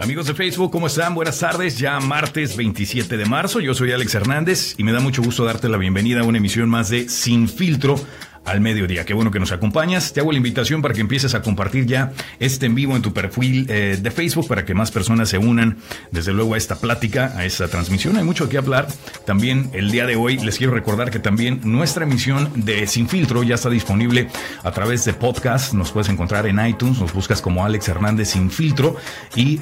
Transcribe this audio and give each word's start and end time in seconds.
Amigos 0.00 0.28
de 0.28 0.34
Facebook, 0.34 0.70
¿cómo 0.70 0.86
están? 0.86 1.12
Buenas 1.12 1.40
tardes, 1.40 1.76
ya 1.76 1.98
martes 1.98 2.56
27 2.56 3.16
de 3.16 3.24
marzo, 3.24 3.58
yo 3.58 3.74
soy 3.74 3.90
Alex 3.90 4.14
Hernández 4.14 4.74
y 4.78 4.84
me 4.84 4.92
da 4.92 5.00
mucho 5.00 5.22
gusto 5.22 5.44
darte 5.44 5.68
la 5.68 5.76
bienvenida 5.76 6.20
a 6.20 6.24
una 6.24 6.38
emisión 6.38 6.68
más 6.68 6.88
de 6.88 7.08
Sin 7.08 7.48
Filtro 7.48 7.96
al 8.48 8.60
mediodía. 8.60 9.04
Qué 9.04 9.14
bueno 9.14 9.30
que 9.30 9.38
nos 9.38 9.52
acompañas. 9.52 10.12
Te 10.12 10.20
hago 10.20 10.32
la 10.32 10.38
invitación 10.38 10.82
para 10.82 10.94
que 10.94 11.00
empieces 11.00 11.34
a 11.34 11.42
compartir 11.42 11.86
ya 11.86 12.12
este 12.40 12.66
en 12.66 12.74
vivo 12.74 12.96
en 12.96 13.02
tu 13.02 13.12
perfil 13.12 13.66
eh, 13.68 13.98
de 14.00 14.10
Facebook 14.10 14.48
para 14.48 14.64
que 14.64 14.74
más 14.74 14.90
personas 14.90 15.28
se 15.28 15.38
unan, 15.38 15.78
desde 16.10 16.32
luego, 16.32 16.54
a 16.54 16.56
esta 16.56 16.76
plática, 16.76 17.32
a 17.36 17.44
esta 17.44 17.68
transmisión. 17.68 18.16
Hay 18.16 18.24
mucho 18.24 18.48
que 18.48 18.58
hablar. 18.58 18.88
También 19.24 19.70
el 19.72 19.90
día 19.90 20.06
de 20.06 20.16
hoy 20.16 20.38
les 20.38 20.58
quiero 20.58 20.72
recordar 20.72 21.10
que 21.10 21.18
también 21.18 21.60
nuestra 21.64 22.04
emisión 22.04 22.50
de 22.56 22.86
Sin 22.86 23.08
Filtro 23.08 23.42
ya 23.42 23.54
está 23.54 23.70
disponible 23.70 24.28
a 24.62 24.70
través 24.72 25.04
de 25.04 25.12
podcast. 25.12 25.74
Nos 25.74 25.92
puedes 25.92 26.08
encontrar 26.08 26.46
en 26.46 26.64
iTunes, 26.64 26.98
nos 26.98 27.12
buscas 27.12 27.42
como 27.42 27.64
Alex 27.64 27.88
Hernández 27.88 28.30
Sin 28.30 28.50
Filtro 28.50 28.96
y 29.34 29.58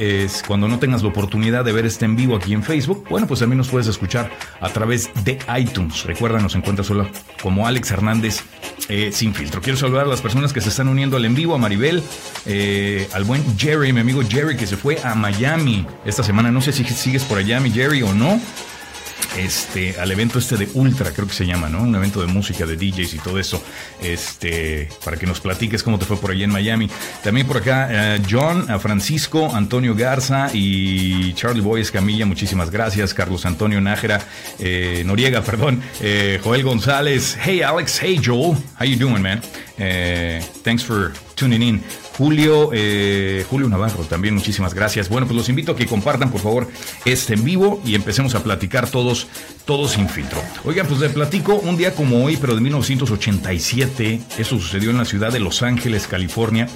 cuando 0.46 0.68
no 0.68 0.78
tengas 0.78 1.02
la 1.02 1.08
oportunidad 1.08 1.64
de 1.64 1.72
ver 1.72 1.86
este 1.86 2.04
en 2.04 2.16
vivo 2.16 2.36
aquí 2.36 2.52
en 2.52 2.62
Facebook, 2.62 3.04
bueno, 3.08 3.26
pues 3.26 3.40
también 3.40 3.58
nos 3.58 3.68
puedes 3.68 3.86
escuchar 3.86 4.30
a 4.60 4.68
través 4.70 5.10
de 5.24 5.38
iTunes. 5.58 6.04
Recuerda, 6.04 6.38
nos 6.40 6.54
encuentras 6.54 6.86
solo 6.86 7.08
como 7.42 7.66
Alex 7.66 7.90
Hernández 7.90 8.42
eh, 8.88 9.10
sin 9.12 9.34
filtro. 9.34 9.60
Quiero 9.60 9.78
saludar 9.78 10.06
a 10.06 10.08
las 10.08 10.20
personas 10.20 10.52
que 10.52 10.60
se 10.60 10.68
están 10.68 10.88
uniendo 10.88 11.16
al 11.16 11.24
en 11.24 11.34
vivo, 11.34 11.54
a 11.54 11.58
Maribel, 11.58 12.02
eh, 12.44 13.08
al 13.12 13.24
buen 13.24 13.58
Jerry, 13.58 13.92
mi 13.92 14.00
amigo 14.00 14.22
Jerry, 14.28 14.56
que 14.56 14.66
se 14.66 14.76
fue 14.76 14.98
a 15.02 15.14
Miami 15.14 15.86
esta 16.04 16.22
semana. 16.22 16.50
No 16.50 16.60
sé 16.60 16.72
si 16.72 16.84
sigues 16.84 17.24
por 17.24 17.38
allá, 17.38 17.60
mi 17.60 17.70
Jerry, 17.70 18.02
o 18.02 18.14
no 18.14 18.40
este, 19.38 19.98
al 19.98 20.10
evento 20.10 20.38
este 20.38 20.56
de 20.56 20.68
Ultra, 20.74 21.12
creo 21.12 21.26
que 21.28 21.34
se 21.34 21.46
llama, 21.46 21.68
¿no? 21.68 21.82
Un 21.82 21.94
evento 21.94 22.20
de 22.20 22.26
música, 22.26 22.66
de 22.66 22.76
DJs 22.76 23.14
y 23.14 23.18
todo 23.18 23.38
eso. 23.38 23.62
Este, 24.02 24.88
para 25.04 25.16
que 25.16 25.26
nos 25.26 25.40
platiques 25.40 25.82
cómo 25.82 25.98
te 25.98 26.04
fue 26.04 26.16
por 26.16 26.30
allá 26.30 26.44
en 26.44 26.50
Miami. 26.50 26.90
También 27.22 27.46
por 27.46 27.58
acá, 27.58 27.88
eh, 27.90 28.22
John, 28.28 28.66
Francisco, 28.80 29.50
Antonio 29.54 29.94
Garza 29.94 30.50
y 30.52 31.32
Charlie 31.34 31.60
Boy 31.60 31.84
Camilla, 31.84 32.26
muchísimas 32.26 32.70
gracias. 32.70 33.14
Carlos 33.14 33.46
Antonio 33.46 33.80
Nájera, 33.80 34.20
eh, 34.58 35.02
Noriega, 35.04 35.42
perdón, 35.44 35.82
eh, 36.00 36.40
Joel 36.42 36.62
González. 36.62 37.36
Hey 37.42 37.62
Alex, 37.62 37.98
hey 38.02 38.20
Joel, 38.22 38.56
how 38.78 38.86
you 38.86 38.96
doing, 38.96 39.22
man? 39.22 39.40
Thanks 39.76 40.84
for 40.84 41.12
tuning 41.34 41.62
in. 41.62 41.82
Julio, 42.16 42.70
eh, 42.72 43.44
Julio 43.50 43.68
Navarro, 43.68 44.04
también 44.04 44.34
muchísimas 44.34 44.72
gracias. 44.72 45.08
Bueno, 45.10 45.26
pues 45.26 45.36
los 45.36 45.48
invito 45.50 45.72
a 45.72 45.76
que 45.76 45.86
compartan, 45.86 46.30
por 46.30 46.40
favor, 46.40 46.68
este 47.04 47.34
en 47.34 47.44
vivo 47.44 47.82
y 47.84 47.94
empecemos 47.94 48.34
a 48.34 48.42
platicar 48.42 48.88
todos, 48.88 49.28
todos 49.66 49.92
sin 49.92 50.08
filtro. 50.08 50.42
Oigan, 50.64 50.86
pues 50.86 51.00
les 51.00 51.12
platico 51.12 51.56
un 51.56 51.76
día 51.76 51.94
como 51.94 52.24
hoy, 52.24 52.38
pero 52.38 52.54
de 52.54 52.62
1987. 52.62 54.20
Eso 54.38 54.58
sucedió 54.58 54.90
en 54.90 54.96
la 54.96 55.04
ciudad 55.04 55.30
de 55.30 55.40
Los 55.40 55.62
Ángeles, 55.62 56.06
California. 56.06 56.68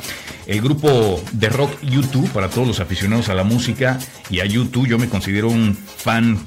El 0.47 0.61
grupo 0.61 1.23
de 1.33 1.49
rock 1.49 1.81
YouTube, 1.83 2.29
para 2.31 2.51
todos 2.51 2.69
los 2.69 2.81
aficionados 2.81 3.31
a 3.31 3.35
la 3.35 3.45
música 3.45 3.99
y 4.29 4.41
a 4.41 4.45
YouTube, 4.45 4.89
yo 4.89 4.99
me 4.99 5.09
considero 5.09 5.49
un 5.49 5.75
fan 5.75 6.39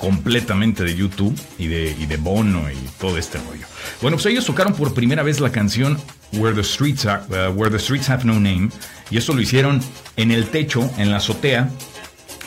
completamente 0.00 0.82
de 0.82 0.94
YouTube 0.96 1.38
y 1.58 1.68
de, 1.68 1.94
y 1.98 2.06
de 2.06 2.16
Bono 2.16 2.70
y 2.70 2.76
todo 2.98 3.18
este 3.18 3.38
rollo. 3.38 3.66
Bueno, 4.00 4.16
pues 4.16 4.26
ellos 4.26 4.46
tocaron 4.46 4.74
por 4.74 4.94
primera 4.94 5.22
vez 5.22 5.40
la 5.40 5.52
canción 5.52 5.98
Where 6.32 6.54
the 6.54 6.64
Streets, 6.64 7.04
uh, 7.04 7.52
Where 7.54 7.70
the 7.70 7.78
Streets 7.78 8.08
Have 8.08 8.24
No 8.24 8.34
Name 8.34 8.70
y 9.10 9.18
esto 9.18 9.34
lo 9.34 9.40
hicieron 9.40 9.80
en 10.16 10.30
el 10.30 10.46
techo, 10.46 10.90
en 10.96 11.10
la 11.10 11.18
azotea 11.18 11.70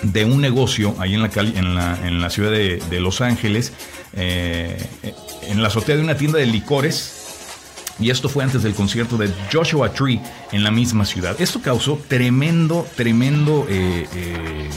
de 0.02 0.26
un 0.26 0.42
negocio 0.42 0.96
ahí 1.00 1.14
en 1.14 1.22
la, 1.22 1.30
en 1.36 1.76
la, 1.76 2.08
en 2.08 2.22
la 2.22 2.30
ciudad 2.30 2.52
de, 2.52 3.00
Los 3.00 3.22
Ángeles, 3.22 3.74
eh, 4.14 4.78
en 5.48 5.62
la 5.62 5.68
azotea 5.68 5.96
de 5.96 6.04
una 6.04 6.18
tienda 6.18 6.40
de 6.40 6.46
licores. 6.46 7.20
Y 8.00 8.10
esto 8.10 8.28
fue 8.28 8.44
antes 8.44 8.64
del 8.64 8.74
concierto 8.74 9.18
de 9.18 9.30
Joshua 9.52 9.94
Tree 9.94 10.20
en 10.52 10.64
la 10.64 10.72
misma 10.72 11.06
ciudad. 11.06 11.40
Esto 11.40 11.62
causó 11.62 12.02
tremendo, 12.08 12.88
tremendo 12.96 13.68
eh, 13.70 14.08
eh, 14.16 14.70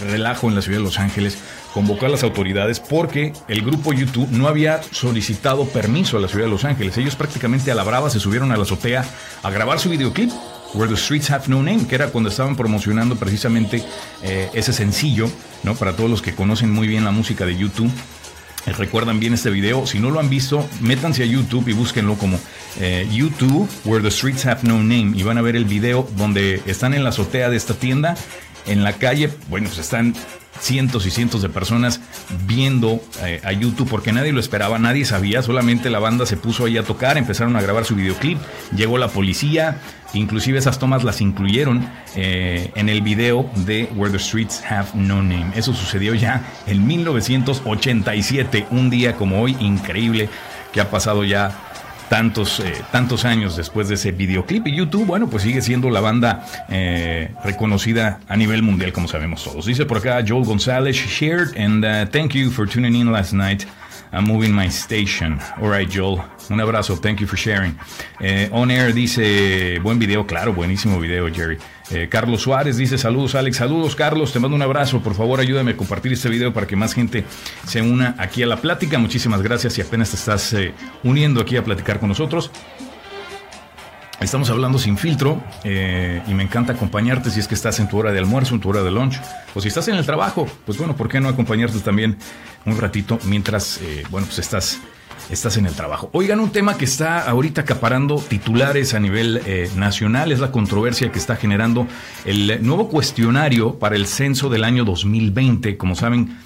relajo 0.00 0.48
en 0.48 0.54
la 0.54 0.62
ciudad 0.62 0.78
de 0.78 0.84
Los 0.84 0.98
Ángeles 0.98 1.38
convocó 1.72 2.06
a 2.06 2.08
las 2.08 2.22
autoridades 2.22 2.80
porque 2.80 3.32
el 3.46 3.62
grupo 3.62 3.92
YouTube 3.92 4.28
no 4.30 4.48
había 4.48 4.82
solicitado 4.90 5.66
permiso 5.66 6.16
a 6.16 6.20
la 6.20 6.28
ciudad 6.28 6.46
de 6.46 6.50
Los 6.50 6.64
Ángeles. 6.64 6.96
Ellos 6.98 7.16
prácticamente 7.16 7.70
a 7.70 7.74
la 7.74 7.84
brava 7.84 8.10
se 8.10 8.20
subieron 8.20 8.52
a 8.52 8.56
la 8.56 8.62
azotea 8.62 9.04
a 9.42 9.50
grabar 9.50 9.78
su 9.78 9.90
videoclip. 9.90 10.30
Where 10.74 10.90
the 10.90 11.00
Streets 11.00 11.30
Have 11.30 11.44
No 11.48 11.62
Name, 11.62 11.86
que 11.86 11.94
era 11.94 12.08
cuando 12.08 12.28
estaban 12.28 12.54
promocionando 12.54 13.16
precisamente 13.16 13.82
eh, 14.22 14.50
ese 14.52 14.74
sencillo, 14.74 15.30
¿no? 15.62 15.74
Para 15.74 15.96
todos 15.96 16.10
los 16.10 16.20
que 16.20 16.34
conocen 16.34 16.70
muy 16.70 16.86
bien 16.86 17.06
la 17.06 17.10
música 17.10 17.46
de 17.46 17.56
YouTube, 17.56 17.90
eh, 18.66 18.72
recuerdan 18.72 19.18
bien 19.18 19.32
este 19.32 19.48
video. 19.48 19.86
Si 19.86 19.98
no 19.98 20.10
lo 20.10 20.20
han 20.20 20.28
visto, 20.28 20.68
métanse 20.80 21.22
a 21.22 21.26
YouTube 21.26 21.68
y 21.68 21.72
búsquenlo 21.72 22.16
como 22.16 22.38
eh, 22.80 23.08
YouTube, 23.10 23.68
Where 23.84 24.02
the 24.02 24.10
Streets 24.10 24.44
Have 24.44 24.60
No 24.64 24.78
Name, 24.78 25.12
y 25.14 25.22
van 25.22 25.38
a 25.38 25.42
ver 25.42 25.56
el 25.56 25.64
video 25.64 26.06
donde 26.16 26.60
están 26.66 26.92
en 26.92 27.02
la 27.02 27.10
azotea 27.10 27.48
de 27.48 27.56
esta 27.56 27.74
tienda, 27.74 28.16
en 28.68 28.84
la 28.84 28.94
calle, 28.94 29.30
bueno, 29.48 29.68
pues 29.68 29.78
están 29.78 30.14
cientos 30.60 31.06
y 31.06 31.10
cientos 31.10 31.42
de 31.42 31.48
personas 31.48 32.00
viendo 32.46 33.00
eh, 33.22 33.40
a 33.44 33.52
YouTube 33.52 33.88
porque 33.88 34.12
nadie 34.12 34.32
lo 34.32 34.40
esperaba, 34.40 34.78
nadie 34.78 35.04
sabía, 35.04 35.42
solamente 35.42 35.90
la 35.90 35.98
banda 35.98 36.26
se 36.26 36.36
puso 36.36 36.64
ahí 36.64 36.76
a 36.76 36.82
tocar, 36.82 37.16
empezaron 37.16 37.56
a 37.56 37.62
grabar 37.62 37.84
su 37.84 37.94
videoclip, 37.94 38.38
llegó 38.74 38.98
la 38.98 39.08
policía, 39.08 39.80
inclusive 40.14 40.58
esas 40.58 40.78
tomas 40.78 41.04
las 41.04 41.20
incluyeron 41.20 41.88
eh, 42.16 42.70
en 42.74 42.88
el 42.88 43.02
video 43.02 43.48
de 43.56 43.88
Where 43.94 44.12
the 44.12 44.18
Streets 44.18 44.62
Have 44.68 44.88
No 44.94 45.22
Name. 45.22 45.52
Eso 45.54 45.72
sucedió 45.74 46.14
ya 46.14 46.42
en 46.66 46.86
1987, 46.86 48.66
un 48.70 48.90
día 48.90 49.14
como 49.14 49.40
hoy 49.40 49.56
increíble 49.60 50.28
que 50.72 50.80
ha 50.80 50.90
pasado 50.90 51.24
ya 51.24 51.67
tantos, 52.08 52.60
eh, 52.60 52.82
tantos 52.90 53.24
años 53.24 53.56
después 53.56 53.88
de 53.88 53.94
ese 53.94 54.12
videoclip. 54.12 54.66
Y 54.66 54.76
YouTube, 54.76 55.06
bueno, 55.06 55.28
pues 55.28 55.42
sigue 55.42 55.62
siendo 55.62 55.90
la 55.90 56.00
banda 56.00 56.44
eh, 56.68 57.32
reconocida 57.44 58.20
a 58.28 58.36
nivel 58.36 58.62
mundial, 58.62 58.92
como 58.92 59.08
sabemos 59.08 59.44
todos. 59.44 59.66
Dice 59.66 59.86
por 59.86 59.98
acá 59.98 60.22
Joel 60.26 60.44
González, 60.44 60.96
shared 60.96 61.56
and 61.56 61.84
uh, 61.84 62.10
thank 62.10 62.32
you 62.32 62.50
for 62.50 62.68
tuning 62.68 62.94
in 62.94 63.12
last 63.12 63.32
night. 63.32 63.64
I'm 64.12 64.24
moving 64.26 64.52
my 64.52 64.70
station. 64.70 65.38
All 65.60 65.70
right, 65.70 65.90
Joel. 65.90 66.22
Un 66.50 66.60
abrazo. 66.60 66.96
Thank 66.96 67.20
you 67.20 67.26
for 67.26 67.36
sharing. 67.36 67.76
Eh, 68.20 68.48
on 68.52 68.70
Air 68.70 68.94
dice, 68.94 69.78
buen 69.82 69.98
video, 69.98 70.26
claro, 70.26 70.54
buenísimo 70.54 70.98
video, 70.98 71.28
Jerry. 71.28 71.58
Eh, 71.90 72.08
Carlos 72.10 72.42
Suárez 72.42 72.76
dice, 72.76 72.98
saludos, 72.98 73.34
Alex. 73.34 73.56
Saludos, 73.56 73.94
Carlos. 73.94 74.32
Te 74.32 74.40
mando 74.40 74.56
un 74.56 74.62
abrazo. 74.62 75.00
Por 75.00 75.14
favor, 75.14 75.40
ayúdame 75.40 75.72
a 75.72 75.76
compartir 75.76 76.12
este 76.12 76.28
video 76.28 76.52
para 76.52 76.66
que 76.66 76.76
más 76.76 76.94
gente 76.94 77.24
se 77.66 77.82
una 77.82 78.14
aquí 78.18 78.42
a 78.42 78.46
la 78.46 78.56
plática. 78.56 78.98
Muchísimas 78.98 79.42
gracias 79.42 79.74
si 79.74 79.80
apenas 79.80 80.10
te 80.10 80.16
estás 80.16 80.52
eh, 80.52 80.72
uniendo 81.02 81.40
aquí 81.40 81.56
a 81.56 81.64
platicar 81.64 81.98
con 82.00 82.08
nosotros. 82.08 82.50
Estamos 84.20 84.50
hablando 84.50 84.80
sin 84.80 84.98
filtro 84.98 85.40
eh, 85.62 86.20
y 86.26 86.34
me 86.34 86.42
encanta 86.42 86.72
acompañarte 86.72 87.30
si 87.30 87.38
es 87.38 87.46
que 87.46 87.54
estás 87.54 87.78
en 87.78 87.88
tu 87.88 87.98
hora 87.98 88.10
de 88.10 88.18
almuerzo, 88.18 88.56
en 88.56 88.60
tu 88.60 88.68
hora 88.68 88.82
de 88.82 88.90
lunch, 88.90 89.20
o 89.54 89.60
si 89.60 89.68
estás 89.68 89.86
en 89.86 89.94
el 89.94 90.04
trabajo, 90.04 90.48
pues 90.66 90.76
bueno, 90.76 90.96
¿por 90.96 91.08
qué 91.08 91.20
no 91.20 91.28
acompañarte 91.28 91.78
también 91.78 92.16
un 92.66 92.76
ratito 92.78 93.20
mientras, 93.26 93.80
eh, 93.80 94.02
bueno, 94.10 94.26
pues 94.26 94.40
estás, 94.40 94.80
estás 95.30 95.56
en 95.56 95.66
el 95.66 95.74
trabajo? 95.74 96.10
Oigan, 96.12 96.40
un 96.40 96.50
tema 96.50 96.76
que 96.76 96.84
está 96.84 97.30
ahorita 97.30 97.60
acaparando 97.60 98.16
titulares 98.16 98.92
a 98.92 98.98
nivel 98.98 99.40
eh, 99.46 99.70
nacional 99.76 100.32
es 100.32 100.40
la 100.40 100.50
controversia 100.50 101.12
que 101.12 101.18
está 101.20 101.36
generando 101.36 101.86
el 102.24 102.66
nuevo 102.66 102.88
cuestionario 102.88 103.78
para 103.78 103.94
el 103.94 104.08
censo 104.08 104.48
del 104.48 104.64
año 104.64 104.84
2020. 104.84 105.76
Como 105.76 105.94
saben, 105.94 106.36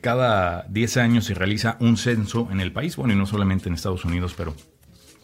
cada 0.00 0.66
10 0.70 0.96
años 0.96 1.26
se 1.26 1.34
realiza 1.34 1.76
un 1.78 1.98
censo 1.98 2.48
en 2.50 2.60
el 2.60 2.72
país, 2.72 2.96
bueno, 2.96 3.12
y 3.12 3.16
no 3.16 3.26
solamente 3.26 3.68
en 3.68 3.74
Estados 3.74 4.04
Unidos, 4.04 4.34
pero 4.36 4.54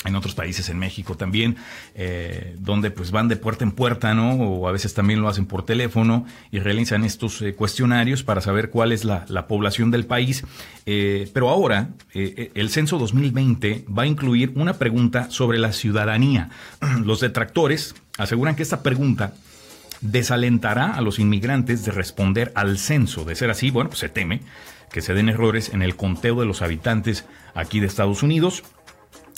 en 0.05 0.17
otros 0.17 0.35
países, 0.35 0.69
en 0.69 0.79
México 0.79 1.17
también, 1.17 1.57
eh, 1.95 2.57
donde 2.59 2.91
pues 2.91 3.11
van 3.11 3.29
de 3.29 3.37
puerta 3.37 3.65
en 3.65 3.73
puerta, 3.73 4.15
¿no? 4.15 4.33
O 4.35 4.69
a 4.69 4.73
veces 4.73 4.95
también 4.95 5.21
lo 5.21 5.29
hacen 5.29 5.47
por 5.47 5.65
teléfono 5.65 6.27
y 6.51 6.59
realizan 6.59 7.05
estos 7.05 7.41
eh, 7.43 7.55
cuestionarios 7.55 8.23
para 8.23 8.41
saber 8.41 8.71
cuál 8.71 8.93
es 8.93 9.05
la, 9.05 9.27
población 9.49 9.91
del 9.91 10.07
país. 10.07 10.45
Eh, 10.87 11.29
pero 11.35 11.51
ahora, 11.51 11.91
el 12.15 12.71
censo 12.71 12.99
2020 12.99 13.85
va 13.87 14.05
a 14.05 14.07
incluir 14.07 14.53
una 14.55 14.75
pregunta 14.75 15.31
sobre 15.31 15.59
la 15.59 15.73
ciudadanía. 15.73 16.51
Los 17.05 17.21
detractores 17.21 17.95
aseguran 18.19 18.55
que 18.55 18.63
esta 18.63 18.83
pregunta 18.83 19.35
desalentará 20.01 20.93
a 20.95 21.01
los 21.01 21.19
inmigrantes 21.19 21.85
de 21.85 21.93
responder 21.93 22.53
al 22.55 22.79
censo. 22.79 23.25
De 23.25 23.37
ser 23.37 23.51
así, 23.51 23.71
bueno, 23.71 23.91
pues 23.91 24.01
se 24.01 24.09
teme 24.09 24.41
que 24.93 25.01
se 25.01 25.15
den 25.15 25.29
errores 25.29 25.71
en 25.71 25.83
el 25.83 25.97
conteo 25.97 26.39
de 26.41 26.47
los 26.47 26.61
habitantes 26.61 27.25
aquí 27.55 27.81
de 27.81 27.87
Estados 27.87 28.23
Unidos 28.23 28.63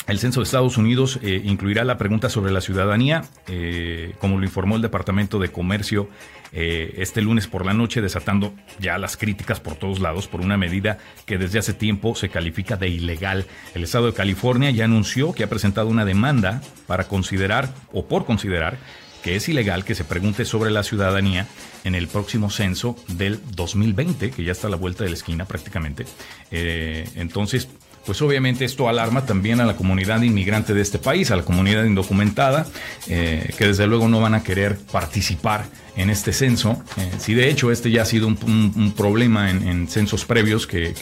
el 0.06 0.18
censo 0.18 0.40
de 0.40 0.44
Estados 0.44 0.76
Unidos 0.76 1.18
eh, 1.22 1.40
incluirá 1.44 1.82
la 1.84 1.96
pregunta 1.96 2.28
sobre 2.28 2.52
la 2.52 2.60
ciudadanía, 2.60 3.24
eh, 3.48 4.14
como 4.18 4.38
lo 4.38 4.44
informó 4.44 4.76
el 4.76 4.82
Departamento 4.82 5.38
de 5.38 5.48
Comercio 5.48 6.10
eh, 6.52 6.96
este 6.98 7.22
lunes 7.22 7.46
por 7.46 7.64
la 7.64 7.72
noche, 7.72 8.02
desatando 8.02 8.54
ya 8.78 8.98
las 8.98 9.16
críticas 9.16 9.60
por 9.60 9.76
todos 9.76 10.00
lados 10.00 10.28
por 10.28 10.42
una 10.42 10.58
medida 10.58 10.98
que 11.24 11.38
desde 11.38 11.58
hace 11.58 11.72
tiempo 11.72 12.14
se 12.14 12.28
califica 12.28 12.76
de 12.76 12.88
ilegal. 12.88 13.46
El 13.74 13.84
Estado 13.84 14.06
de 14.06 14.12
California 14.12 14.70
ya 14.70 14.84
anunció 14.84 15.32
que 15.32 15.44
ha 15.44 15.48
presentado 15.48 15.88
una 15.88 16.04
demanda 16.04 16.60
para 16.86 17.04
considerar 17.04 17.72
o 17.92 18.04
por 18.06 18.26
considerar 18.26 18.76
que 19.22 19.36
es 19.36 19.48
ilegal 19.48 19.86
que 19.86 19.94
se 19.94 20.04
pregunte 20.04 20.44
sobre 20.44 20.70
la 20.70 20.82
ciudadanía 20.82 21.46
en 21.82 21.94
el 21.94 22.08
próximo 22.08 22.50
censo 22.50 22.94
del 23.08 23.40
2020, 23.52 24.30
que 24.30 24.44
ya 24.44 24.52
está 24.52 24.66
a 24.66 24.70
la 24.70 24.76
vuelta 24.76 25.02
de 25.02 25.08
la 25.08 25.16
esquina 25.16 25.46
prácticamente. 25.46 26.04
entonces, 26.50 27.68
pues 28.04 28.20
obviamente 28.22 28.64
esto 28.64 28.88
alarma 28.88 29.24
también 29.26 29.60
a 29.60 29.64
la 29.64 29.76
comunidad 29.76 30.22
inmigrante 30.22 30.74
de 30.74 30.82
este 30.82 30.98
país, 30.98 31.30
a 31.30 31.36
la 31.36 31.42
comunidad 31.42 31.84
indocumentada, 31.84 32.66
eh, 33.08 33.52
que 33.56 33.66
desde 33.66 33.86
luego 33.86 34.08
no 34.08 34.20
van 34.20 34.34
a 34.34 34.42
querer 34.42 34.76
participar 34.76 35.66
en 35.96 36.10
este 36.10 36.32
censo. 36.32 36.82
Eh, 36.96 37.10
si 37.18 37.34
de 37.34 37.48
hecho 37.48 37.70
este 37.70 37.90
ya 37.90 38.02
ha 38.02 38.06
sido 38.06 38.26
un, 38.26 38.94
problema 38.96 39.50
en, 39.50 39.88
censos 39.88 40.24
previos 40.24 40.66
que, 40.66 40.94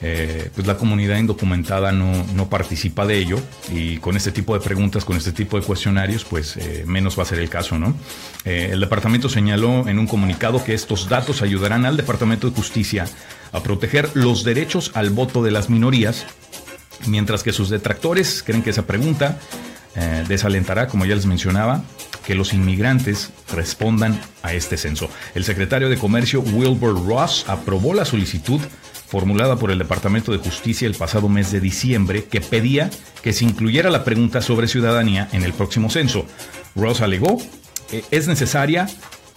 eh, 0.00 0.50
pues 0.54 0.66
la 0.66 0.76
comunidad 0.76 1.18
indocumentada 1.18 1.92
no, 1.92 2.24
no, 2.34 2.48
participa 2.48 3.06
de 3.06 3.18
ello 3.18 3.38
y 3.72 3.96
con 3.98 4.16
este 4.16 4.32
tipo 4.32 4.54
de 4.54 4.60
preguntas, 4.60 5.04
con 5.04 5.16
este 5.16 5.32
tipo 5.32 5.58
de 5.58 5.66
cuestionarios, 5.66 6.24
pues 6.24 6.58
menos 6.86 7.18
va 7.18 7.22
a 7.22 7.26
ser 7.26 7.38
el 7.38 7.48
caso, 7.48 7.78
¿no? 7.78 7.96
el 8.44 8.80
departamento 8.80 9.28
señaló 9.28 9.88
en 9.88 9.98
un 9.98 10.06
comunicado 10.06 10.62
que 10.62 10.74
estos 10.74 11.08
datos 11.08 11.42
ayudarán 11.42 11.86
al 11.86 11.96
Departamento 11.96 12.48
de 12.48 12.54
Justicia 12.54 13.06
a 13.54 13.62
proteger 13.62 14.10
los 14.14 14.44
derechos 14.44 14.90
al 14.94 15.10
voto 15.10 15.42
de 15.42 15.52
las 15.52 15.70
minorías, 15.70 16.26
mientras 17.06 17.42
que 17.42 17.52
sus 17.52 17.70
detractores 17.70 18.42
creen 18.42 18.62
que 18.62 18.70
esa 18.70 18.86
pregunta 18.86 19.38
eh, 19.96 20.24
desalentará, 20.28 20.88
como 20.88 21.06
ya 21.06 21.14
les 21.14 21.24
mencionaba, 21.24 21.84
que 22.26 22.34
los 22.34 22.52
inmigrantes 22.52 23.30
respondan 23.52 24.20
a 24.42 24.52
este 24.54 24.76
censo. 24.76 25.08
El 25.34 25.44
secretario 25.44 25.88
de 25.88 25.96
Comercio 25.96 26.40
Wilbur 26.40 27.06
Ross 27.06 27.44
aprobó 27.48 27.94
la 27.94 28.04
solicitud 28.04 28.60
formulada 29.06 29.56
por 29.56 29.70
el 29.70 29.78
Departamento 29.78 30.32
de 30.32 30.38
Justicia 30.38 30.88
el 30.88 30.96
pasado 30.96 31.28
mes 31.28 31.52
de 31.52 31.60
diciembre 31.60 32.24
que 32.24 32.40
pedía 32.40 32.90
que 33.22 33.32
se 33.32 33.44
incluyera 33.44 33.88
la 33.88 34.02
pregunta 34.02 34.42
sobre 34.42 34.66
ciudadanía 34.66 35.28
en 35.32 35.44
el 35.44 35.52
próximo 35.52 35.90
censo. 35.90 36.26
Ross 36.74 37.00
alegó 37.00 37.40
que 37.88 38.04
es 38.10 38.26
necesaria 38.26 38.88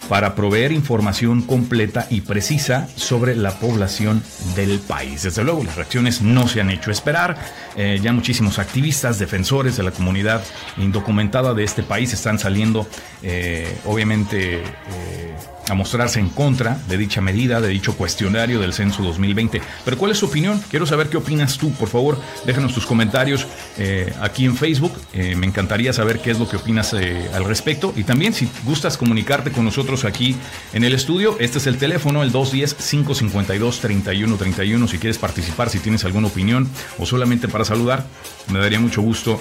para 0.08 0.34
proveer 0.34 0.72
información 0.72 1.42
completa 1.42 2.06
y 2.10 2.22
precisa 2.22 2.88
sobre 2.96 3.36
la 3.36 3.58
población 3.58 4.22
del 4.56 4.78
país. 4.78 5.22
Desde 5.22 5.44
luego, 5.44 5.62
las 5.64 5.76
reacciones 5.76 6.22
no 6.22 6.48
se 6.48 6.60
han 6.60 6.70
hecho 6.70 6.90
esperar. 6.90 7.36
Eh, 7.76 7.98
ya 8.02 8.12
muchísimos 8.12 8.58
activistas, 8.58 9.18
defensores 9.18 9.76
de 9.76 9.82
la 9.82 9.90
comunidad 9.90 10.42
indocumentada 10.78 11.54
de 11.54 11.64
este 11.64 11.82
país 11.82 12.12
están 12.12 12.38
saliendo, 12.38 12.88
eh, 13.22 13.78
obviamente, 13.84 14.62
eh, 14.62 15.34
a 15.68 15.74
mostrarse 15.74 16.20
en 16.20 16.28
contra 16.28 16.80
de 16.88 16.96
dicha 16.96 17.20
medida, 17.20 17.60
de 17.60 17.66
dicho 17.68 17.96
cuestionario 17.96 18.60
del 18.60 18.72
censo 18.72 19.02
2020. 19.02 19.60
Pero 19.84 19.98
¿cuál 19.98 20.12
es 20.12 20.18
su 20.18 20.26
opinión? 20.26 20.62
Quiero 20.70 20.86
saber 20.86 21.08
qué 21.08 21.16
opinas 21.16 21.58
tú. 21.58 21.72
Por 21.72 21.88
favor, 21.88 22.20
déjanos 22.46 22.72
tus 22.74 22.86
comentarios 22.86 23.48
eh, 23.76 24.14
aquí 24.20 24.44
en 24.44 24.56
Facebook. 24.56 24.92
Eh, 25.12 25.34
me 25.36 25.46
encantaría 25.46 25.92
saber 25.92 26.20
qué 26.20 26.30
es 26.30 26.38
lo 26.38 26.48
que 26.48 26.54
opinas 26.56 26.94
eh, 26.94 27.28
al 27.34 27.44
respecto. 27.44 27.92
Y 27.96 28.04
también 28.04 28.32
si 28.32 28.48
gustas 28.64 28.96
comunicarte 28.96 29.50
con 29.52 29.64
nosotros 29.64 30.04
aquí 30.04 30.36
en 30.72 30.84
el 30.84 30.94
estudio, 30.94 31.36
este 31.40 31.58
es 31.58 31.66
el 31.66 31.78
teléfono, 31.78 32.22
el 32.22 32.32
210-552-3131. 32.32 34.88
Si 34.88 34.98
quieres 34.98 35.18
participar, 35.18 35.70
si 35.70 35.80
tienes 35.80 36.04
alguna 36.04 36.28
opinión 36.28 36.68
o 36.98 37.06
solamente 37.06 37.48
para 37.48 37.64
saludar, 37.64 38.06
me 38.48 38.58
daría 38.58 38.80
mucho 38.80 39.02
gusto 39.02 39.40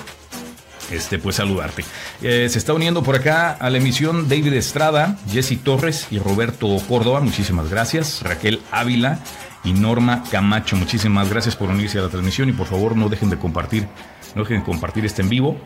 este, 0.92 1.20
pues 1.20 1.36
saludarte. 1.38 1.84
Eh, 2.22 2.48
se 2.50 2.58
está 2.58 2.74
uniendo 2.74 3.04
por 3.04 3.16
acá 3.16 3.52
a 3.52 3.70
la 3.70 3.78
emisión 3.78 4.28
David 4.30 4.54
Estrada, 4.54 5.18
Jesse 5.32 5.58
Torres 5.64 6.08
y 6.12 6.20
Roberto 6.20 6.68
Córdoba. 6.88 7.20
Muchísimas 7.20 7.70
gracias. 7.70 8.22
Raquel 8.22 8.62
Ávila 8.72 9.20
y 9.64 9.74
Norma 9.74 10.24
Camacho. 10.32 10.76
Muchísimas 10.76 11.30
gracias 11.30 11.56
por 11.56 11.70
unirse 11.70 12.00
a 12.00 12.04
la 12.04 12.10
transmisión 12.10 12.50
y 12.50 12.54
por 12.54 12.68
favor 12.68 12.96
no 12.96 13.10
dejen 13.10 13.30
de 13.30 13.38
compartir, 13.38 13.88
no 14.36 14.44
dejen 14.44 14.60
de 14.60 14.66
compartir 14.66 15.06
este 15.06 15.22
en 15.22 15.30
vivo. 15.30 15.60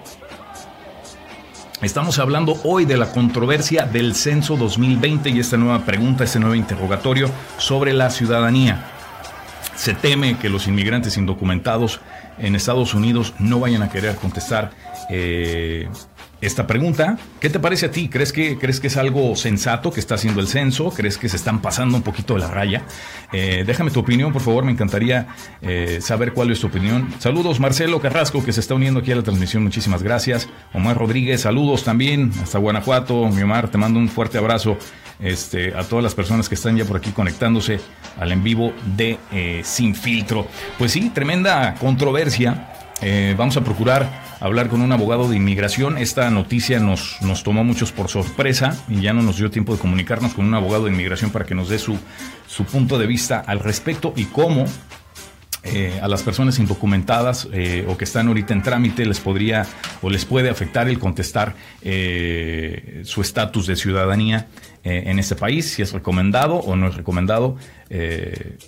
Estamos 1.82 2.20
hablando 2.20 2.60
hoy 2.64 2.86
de 2.86 2.96
la 2.96 3.12
controversia 3.12 3.86
del 3.86 4.14
censo 4.14 4.56
2020 4.56 5.32
y 5.32 5.40
esta 5.40 5.58
nueva 5.58 5.84
pregunta, 5.84 6.24
este 6.24 6.40
nuevo 6.40 6.54
interrogatorio 6.54 7.28
sobre 7.58 7.94
la 7.94 8.12
ciudadanía. 8.12 9.01
Se 9.82 9.96
teme 9.96 10.38
que 10.38 10.48
los 10.48 10.68
inmigrantes 10.68 11.18
indocumentados 11.18 12.02
en 12.38 12.54
Estados 12.54 12.94
Unidos 12.94 13.34
no 13.40 13.60
vayan 13.60 13.82
a 13.82 13.90
querer 13.90 14.16
contestar 14.16 14.70
eh, 15.10 15.90
esta 16.42 16.66
pregunta. 16.66 17.18
¿Qué 17.40 17.50
te 17.50 17.60
parece 17.60 17.86
a 17.86 17.92
ti? 17.92 18.10
¿Crees 18.10 18.34
que, 18.34 18.58
¿Crees 18.58 18.80
que 18.80 18.88
es 18.88 18.98
algo 18.98 19.36
sensato 19.36 19.92
que 19.92 20.00
está 20.00 20.16
haciendo 20.16 20.42
el 20.42 20.48
censo? 20.48 20.90
¿Crees 20.90 21.18
que 21.18 21.30
se 21.30 21.38
están 21.38 21.62
pasando 21.62 21.96
un 21.96 22.04
poquito 22.04 22.34
de 22.34 22.40
la 22.40 22.48
raya? 22.48 22.84
Eh, 23.32 23.64
déjame 23.66 23.92
tu 23.92 24.00
opinión, 24.00 24.34
por 24.34 24.42
favor, 24.42 24.66
me 24.66 24.72
encantaría 24.72 25.28
eh, 25.62 26.00
saber 26.02 26.34
cuál 26.34 26.52
es 26.52 26.60
tu 26.60 26.68
opinión. 26.68 27.14
Saludos, 27.20 27.60
Marcelo 27.60 28.02
Carrasco, 28.02 28.44
que 28.44 28.52
se 28.52 28.60
está 28.60 28.74
uniendo 28.74 29.00
aquí 29.00 29.12
a 29.12 29.16
la 29.16 29.24
transmisión, 29.24 29.64
muchísimas 29.64 30.02
gracias. 30.02 30.50
Omar 30.74 30.98
Rodríguez, 30.98 31.42
saludos 31.42 31.84
también 31.84 32.32
hasta 32.42 32.58
Guanajuato. 32.58 33.28
Mi 33.28 33.44
Omar, 33.44 33.70
te 33.70 33.78
mando 33.78 34.00
un 34.00 34.10
fuerte 34.10 34.38
abrazo. 34.38 34.78
Este, 35.20 35.78
a 35.78 35.84
todas 35.84 36.02
las 36.02 36.16
personas 36.16 36.50
que 36.50 36.56
están 36.56 36.76
ya 36.76 36.84
por 36.84 36.98
aquí 36.98 37.12
conectándose 37.12 37.80
al 38.20 38.32
en 38.32 38.44
vivo 38.44 38.74
de 38.98 39.20
Sin 39.64 39.94
Filtro. 39.94 40.48
Pues 40.80 40.94
sí, 40.94 41.12
tremenda 41.14 41.76
controversia 41.76 42.71
eh, 43.02 43.36
vamos 43.38 43.58
a 43.58 43.64
procurar 43.64 44.08
hablar 44.40 44.68
con 44.68 44.82
un 44.82 44.92
abogado 44.92 45.28
de 45.28 45.36
inmigración. 45.36 45.98
Esta 45.98 46.30
noticia 46.30 46.80
nos, 46.80 47.18
nos 47.22 47.44
tomó 47.44 47.64
muchos 47.64 47.92
por 47.92 48.10
sorpresa 48.10 48.78
y 48.90 49.02
ya 49.02 49.14
no 49.14 49.22
nos 49.22 49.38
dio 49.38 49.50
tiempo 49.50 49.74
de 49.74 49.80
comunicarnos 49.80 50.34
con 50.34 50.46
un 50.46 50.54
abogado 50.54 50.86
de 50.86 50.92
inmigración 50.92 51.32
para 51.32 51.46
que 51.46 51.56
nos 51.56 51.70
dé 51.70 51.80
su, 51.80 51.98
su 52.48 52.66
punto 52.66 52.98
de 53.00 53.08
vista 53.08 53.44
al 53.46 53.60
respecto 53.60 54.14
y 54.16 54.26
cómo 54.26 54.66
eh, 55.64 56.00
a 56.02 56.08
las 56.08 56.24
personas 56.24 56.58
indocumentadas 56.60 57.48
eh, 57.54 57.86
o 57.88 57.98
que 57.98 58.06
están 58.06 58.28
ahorita 58.28 58.54
en 58.54 58.64
trámite 58.64 59.06
les 59.06 59.20
podría 59.20 59.66
o 60.02 60.10
les 60.10 60.26
puede 60.26 60.50
afectar 60.50 60.88
el 60.88 61.00
contestar 61.00 61.56
su 61.84 63.22
estatus 63.22 63.68
de 63.68 63.76
ciudadanía 63.76 64.48
en 64.84 65.20
este 65.20 65.36
país, 65.36 65.72
si 65.72 65.82
es 65.82 65.94
recomendado 65.94 66.56
o 66.56 66.76
no 66.76 66.88
es 66.88 66.96
recomendado 66.96 67.58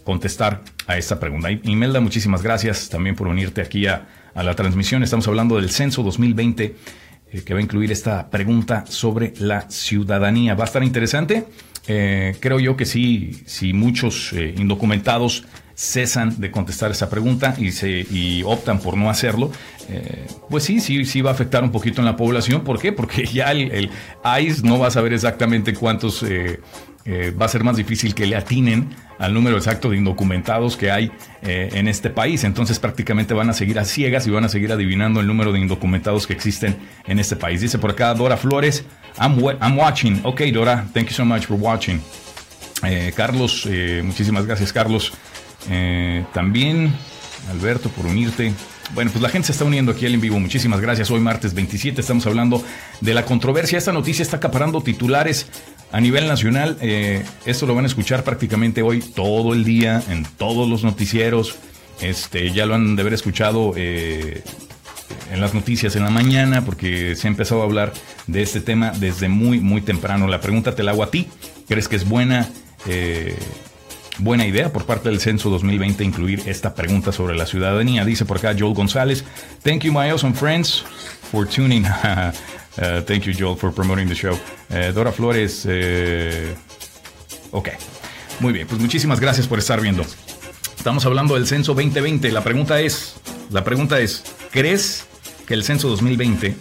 contestar 0.03 0.61
a 0.87 0.97
esta 0.97 1.19
pregunta. 1.19 1.49
Imelda, 1.51 1.99
muchísimas 2.01 2.41
gracias 2.41 2.89
también 2.89 3.15
por 3.15 3.27
unirte 3.27 3.61
aquí 3.61 3.87
a, 3.87 4.07
a 4.33 4.43
la 4.43 4.55
transmisión. 4.55 5.03
Estamos 5.03 5.27
hablando 5.27 5.55
del 5.55 5.69
censo 5.69 6.03
2020 6.03 6.75
eh, 7.33 7.41
que 7.43 7.53
va 7.53 7.59
a 7.59 7.63
incluir 7.63 7.91
esta 7.91 8.29
pregunta 8.29 8.85
sobre 8.87 9.33
la 9.39 9.69
ciudadanía. 9.69 10.53
Va 10.53 10.65
a 10.65 10.67
estar 10.67 10.83
interesante. 10.83 11.45
Eh, 11.87 12.35
creo 12.39 12.59
yo 12.59 12.77
que 12.77 12.85
sí, 12.85 13.41
si 13.45 13.73
muchos 13.73 14.31
eh, 14.33 14.53
indocumentados 14.57 15.45
cesan 15.75 16.39
de 16.39 16.51
contestar 16.51 16.91
esa 16.91 17.09
pregunta 17.09 17.55
y, 17.57 17.71
se, 17.71 17.89
y 17.89 18.43
optan 18.43 18.79
por 18.79 18.95
no 18.95 19.09
hacerlo, 19.09 19.51
pues 20.49 20.63
sí, 20.63 20.79
sí, 20.79 21.03
sí 21.05 21.21
va 21.21 21.31
a 21.31 21.33
afectar 21.33 21.63
un 21.63 21.71
poquito 21.71 22.01
en 22.01 22.05
la 22.05 22.15
población. 22.15 22.63
¿Por 22.63 22.79
qué? 22.79 22.91
Porque 22.91 23.25
ya 23.33 23.51
el, 23.51 23.71
el 23.71 23.89
ICE 24.41 24.61
no 24.63 24.79
va 24.79 24.87
a 24.87 24.91
saber 24.91 25.13
exactamente 25.13 25.73
cuántos 25.73 26.23
eh, 27.05 27.33
va 27.39 27.47
a 27.47 27.49
ser 27.49 27.65
más 27.65 27.75
difícil 27.75 28.15
que 28.15 28.25
le 28.25 28.37
atinen 28.37 28.95
al 29.19 29.33
número 29.33 29.57
exacto 29.57 29.89
de 29.89 29.97
indocumentados 29.97 30.77
que 30.77 30.89
hay 30.89 31.11
eh, 31.41 31.69
en 31.73 31.89
este 31.89 32.09
país. 32.09 32.45
Entonces 32.45 32.79
prácticamente 32.79 33.33
van 33.33 33.49
a 33.49 33.53
seguir 33.53 33.77
a 33.77 33.83
ciegas 33.83 34.25
y 34.25 34.29
van 34.29 34.45
a 34.45 34.49
seguir 34.49 34.71
adivinando 34.71 35.19
el 35.19 35.27
número 35.27 35.51
de 35.51 35.59
indocumentados 35.59 36.27
que 36.27 36.33
existen 36.33 36.77
en 37.05 37.19
este 37.19 37.35
país. 37.35 37.59
Dice 37.59 37.77
por 37.77 37.91
acá 37.91 38.13
Dora 38.13 38.37
Flores, 38.37 38.85
I'm, 39.19 39.77
watching. 39.77 40.21
Ok, 40.23 40.41
Dora, 40.53 40.85
thank 40.93 41.07
you 41.07 41.13
so 41.13 41.25
much 41.25 41.45
for 41.45 41.57
watching. 41.57 42.01
Eh, 42.83 43.13
Carlos, 43.15 43.67
muchísimas 44.03 44.45
gracias 44.45 44.71
Carlos. 44.71 45.13
También 46.33 46.93
Alberto 47.49 47.89
por 47.89 48.05
unirte. 48.05 48.53
Bueno, 48.93 49.11
pues 49.11 49.21
la 49.21 49.29
gente 49.29 49.47
se 49.47 49.53
está 49.53 49.65
uniendo 49.65 49.91
aquí 49.91 50.05
al 50.05 50.13
en 50.13 50.21
vivo. 50.21 50.39
Muchísimas 50.39 50.79
gracias. 50.79 51.09
Hoy 51.09 51.19
martes 51.19 51.53
27 51.53 51.99
estamos 52.01 52.25
hablando 52.27 52.63
de 53.01 53.13
la 53.13 53.25
controversia. 53.25 53.77
Esta 53.77 53.91
noticia 53.91 54.21
está 54.21 54.37
acaparando 54.37 54.81
titulares 54.81 55.47
a 55.91 55.99
nivel 55.99 56.27
nacional. 56.27 56.77
Eh, 56.81 57.23
esto 57.45 57.65
lo 57.65 57.75
van 57.75 57.85
a 57.85 57.87
escuchar 57.87 58.23
prácticamente 58.23 58.81
hoy 58.81 58.99
todo 58.99 59.53
el 59.53 59.63
día 59.63 60.03
en 60.09 60.25
todos 60.37 60.69
los 60.69 60.83
noticieros. 60.83 61.55
Este, 62.01 62.51
ya 62.51 62.65
lo 62.65 62.75
han 62.75 62.95
de 62.95 63.01
haber 63.01 63.13
escuchado 63.13 63.73
eh, 63.75 64.43
en 65.31 65.41
las 65.41 65.53
noticias 65.53 65.95
en 65.95 66.03
la 66.03 66.09
mañana 66.09 66.65
porque 66.65 67.15
se 67.15 67.27
ha 67.27 67.29
empezado 67.29 67.61
a 67.61 67.65
hablar 67.65 67.93
de 68.27 68.41
este 68.41 68.59
tema 68.59 68.91
desde 68.91 69.27
muy, 69.27 69.59
muy 69.59 69.81
temprano. 69.81 70.27
La 70.27 70.41
pregunta 70.41 70.75
te 70.75 70.83
la 70.83 70.91
hago 70.91 71.03
a 71.03 71.09
ti. 71.09 71.27
¿Crees 71.67 71.87
que 71.87 71.95
es 71.95 72.07
buena? 72.07 72.49
Eh, 72.85 73.35
buena 74.19 74.45
idea 74.45 74.71
por 74.71 74.85
parte 74.85 75.09
del 75.09 75.19
censo 75.19 75.49
2020 75.49 76.03
incluir 76.03 76.43
esta 76.45 76.73
pregunta 76.73 77.11
sobre 77.11 77.35
la 77.35 77.45
ciudadanía. 77.45 78.05
Dice 78.05 78.25
por 78.25 78.37
acá 78.37 78.55
Joel 78.57 78.73
González. 78.73 79.23
Thank 79.63 79.81
you, 79.81 79.91
my 79.91 80.09
awesome 80.09 80.33
friends, 80.33 80.83
for 81.31 81.47
tuning. 81.47 81.85
uh, 82.77 83.01
thank 83.05 83.23
you, 83.23 83.33
Joel, 83.37 83.57
for 83.57 83.73
promoting 83.73 84.07
the 84.07 84.15
show. 84.15 84.37
Uh, 84.69 84.91
Dora 84.93 85.11
Flores. 85.11 85.65
Uh, 85.65 86.55
ok. 87.51 87.69
Muy 88.39 88.53
bien, 88.53 88.67
pues 88.67 88.79
muchísimas 88.79 89.19
gracias 89.19 89.47
por 89.47 89.59
estar 89.59 89.79
viendo. 89.79 90.05
Estamos 90.77 91.05
hablando 91.05 91.35
del 91.35 91.47
censo 91.47 91.73
2020. 91.73 92.31
La 92.31 92.43
pregunta 92.43 92.81
es, 92.81 93.15
la 93.49 93.63
pregunta 93.63 93.99
es, 93.99 94.23
¿crees 94.51 95.05
que 95.47 95.53
el 95.53 95.63
censo 95.63 95.87
2020 95.87 96.55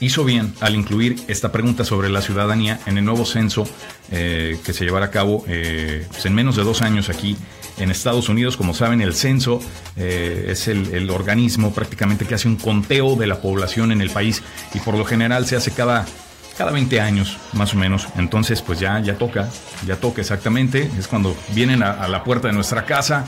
hizo 0.00 0.24
bien 0.24 0.54
al 0.60 0.74
incluir 0.74 1.16
esta 1.28 1.50
pregunta 1.52 1.84
sobre 1.84 2.08
la 2.08 2.22
ciudadanía 2.22 2.80
en 2.86 2.98
el 2.98 3.04
nuevo 3.04 3.24
censo 3.24 3.64
eh, 4.10 4.58
que 4.64 4.72
se 4.72 4.84
llevará 4.84 5.06
a 5.06 5.10
cabo 5.10 5.44
eh, 5.48 6.06
en 6.24 6.34
menos 6.34 6.56
de 6.56 6.62
dos 6.62 6.82
años 6.82 7.08
aquí 7.08 7.36
en 7.78 7.90
Estados 7.90 8.28
Unidos. 8.28 8.56
Como 8.56 8.74
saben, 8.74 9.00
el 9.00 9.14
censo 9.14 9.60
eh, 9.96 10.46
es 10.48 10.68
el, 10.68 11.10
organismo 11.10 11.72
prácticamente 11.72 12.26
que 12.26 12.34
hace 12.34 12.48
un 12.48 12.56
conteo 12.56 13.16
de 13.16 13.26
la 13.26 13.40
población 13.40 13.92
en 13.92 14.00
el 14.00 14.10
país 14.10 14.42
y 14.74 14.80
por 14.80 14.94
lo 14.94 15.04
general 15.04 15.46
se 15.46 15.56
hace 15.56 15.72
cada, 15.72 16.06
cada 16.56 16.70
20 16.70 17.00
años 17.00 17.38
más 17.54 17.74
o 17.74 17.76
menos. 17.76 18.06
Entonces, 18.16 18.62
pues 18.62 18.78
ya, 18.78 19.00
ya 19.00 19.14
toca, 19.14 19.48
ya 19.86 19.96
toca 19.96 20.20
exactamente. 20.20 20.90
Es 20.98 21.08
cuando 21.08 21.36
vienen 21.54 21.82
a, 21.82 21.92
a 21.92 22.08
la 22.08 22.22
puerta 22.24 22.48
de 22.48 22.54
nuestra 22.54 22.84
casa 22.84 23.26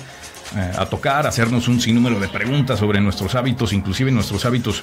a 0.77 0.85
tocar, 0.87 1.29
hacernos 1.29 1.69
un 1.69 1.81
sinnúmero 1.81 2.19
de 2.19 2.27
preguntas 2.27 2.81
sobre 2.81 3.01
nuestros 3.01 3.37
hábitos, 3.37 3.73
inclusive 3.73 4.11
nuestros 4.11 4.45
hábitos 4.45 4.83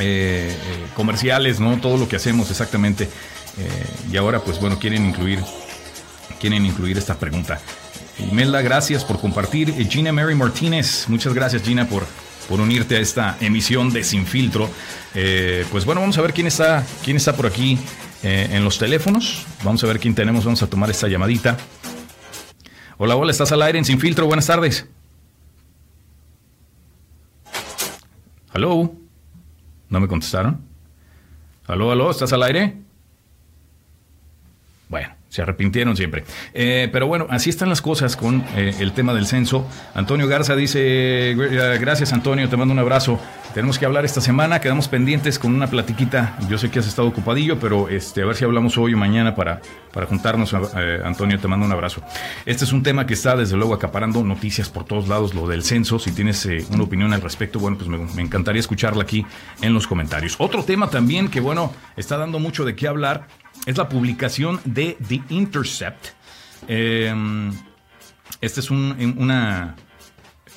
eh, 0.00 0.54
comerciales, 0.94 1.60
¿no? 1.60 1.80
Todo 1.80 1.96
lo 1.96 2.08
que 2.08 2.16
hacemos 2.16 2.50
exactamente. 2.50 3.08
y 4.10 4.16
ahora, 4.16 4.40
pues 4.40 4.60
bueno, 4.60 4.78
quieren 4.78 5.06
incluir, 5.06 5.40
quieren 6.40 6.64
incluir 6.64 6.98
esta 6.98 7.18
pregunta. 7.18 7.60
Imelda, 8.18 8.62
gracias 8.62 9.04
por 9.04 9.20
compartir. 9.20 9.72
Gina 9.88 10.12
Mary 10.12 10.34
Martínez, 10.34 11.06
muchas 11.08 11.34
gracias 11.34 11.62
Gina 11.62 11.88
por, 11.88 12.06
por 12.48 12.60
unirte 12.60 12.96
a 12.96 13.00
esta 13.00 13.36
emisión 13.40 13.92
de 13.92 14.04
Sin 14.04 14.26
Filtro. 14.26 14.68
pues 15.70 15.84
bueno, 15.84 16.00
vamos 16.00 16.18
a 16.18 16.22
ver 16.22 16.32
quién 16.32 16.46
está, 16.46 16.84
quién 17.04 17.16
está 17.16 17.34
por 17.34 17.46
aquí 17.46 17.78
en 18.22 18.64
los 18.64 18.78
teléfonos. 18.78 19.44
Vamos 19.62 19.82
a 19.84 19.86
ver 19.86 20.00
quién 20.00 20.14
tenemos. 20.14 20.44
Vamos 20.44 20.62
a 20.62 20.66
tomar 20.66 20.90
esta 20.90 21.08
llamadita. 21.08 21.56
Hola, 23.02 23.16
hola, 23.16 23.30
estás 23.30 23.50
al 23.52 23.62
aire 23.62 23.78
en 23.78 23.84
Sin 23.86 23.98
Filtro. 23.98 24.26
Buenas 24.26 24.46
tardes. 24.46 24.86
¿Aló? 28.52 28.99
¿No 29.90 30.00
me 30.00 30.08
contestaron? 30.08 30.60
¿Aló, 31.66 31.90
aló? 31.90 32.10
¿Estás 32.10 32.32
al 32.32 32.42
aire? 32.44 32.76
Bueno, 34.88 35.14
se 35.30 35.42
arrepintieron 35.42 35.96
siempre. 35.96 36.24
Eh, 36.52 36.88
pero 36.92 37.06
bueno, 37.06 37.26
así 37.30 37.50
están 37.50 37.68
las 37.68 37.80
cosas 37.80 38.16
con 38.16 38.44
eh, 38.56 38.74
el 38.80 38.92
tema 38.92 39.14
del 39.14 39.26
censo. 39.26 39.66
Antonio 39.94 40.26
Garza 40.26 40.56
dice, 40.56 41.34
gracias 41.80 42.12
Antonio, 42.12 42.48
te 42.48 42.56
mando 42.56 42.74
un 42.74 42.80
abrazo. 42.80 43.18
Tenemos 43.54 43.78
que 43.78 43.86
hablar 43.86 44.04
esta 44.04 44.20
semana, 44.20 44.60
quedamos 44.60 44.88
pendientes 44.88 45.38
con 45.38 45.54
una 45.54 45.68
platiquita. 45.68 46.36
Yo 46.48 46.58
sé 46.58 46.70
que 46.70 46.80
has 46.80 46.86
estado 46.86 47.08
ocupadillo, 47.08 47.58
pero 47.58 47.88
este, 47.88 48.22
a 48.22 48.26
ver 48.26 48.36
si 48.36 48.44
hablamos 48.44 48.76
hoy 48.76 48.94
o 48.94 48.96
mañana 48.96 49.34
para, 49.34 49.60
para 49.92 50.06
juntarnos. 50.06 50.52
Eh, 50.52 51.00
Antonio, 51.04 51.38
te 51.38 51.46
mando 51.46 51.64
un 51.64 51.72
abrazo. 51.72 52.02
Este 52.44 52.64
es 52.64 52.72
un 52.72 52.82
tema 52.82 53.06
que 53.06 53.14
está 53.14 53.36
desde 53.36 53.56
luego 53.56 53.74
acaparando 53.74 54.22
noticias 54.24 54.68
por 54.68 54.84
todos 54.84 55.08
lados, 55.08 55.34
lo 55.34 55.46
del 55.46 55.62
censo. 55.62 56.00
Si 56.00 56.12
tienes 56.12 56.46
una 56.70 56.82
opinión 56.82 57.12
al 57.12 57.20
respecto, 57.20 57.60
bueno, 57.60 57.78
pues 57.78 57.88
me 57.88 58.22
encantaría 58.22 58.60
escucharla 58.60 59.04
aquí 59.04 59.24
en 59.62 59.74
los 59.74 59.86
comentarios. 59.86 60.34
Otro 60.38 60.64
tema 60.64 60.90
también 60.90 61.28
que, 61.28 61.40
bueno, 61.40 61.72
está 61.96 62.16
dando 62.16 62.40
mucho 62.40 62.64
de 62.64 62.74
qué 62.74 62.88
hablar 62.88 63.26
es 63.66 63.76
la 63.76 63.88
publicación 63.88 64.60
de 64.64 64.96
The 65.06 65.22
Intercept. 65.30 66.06
Eh, 66.68 67.14
esta 68.40 68.60
es 68.60 68.70
una, 68.70 69.76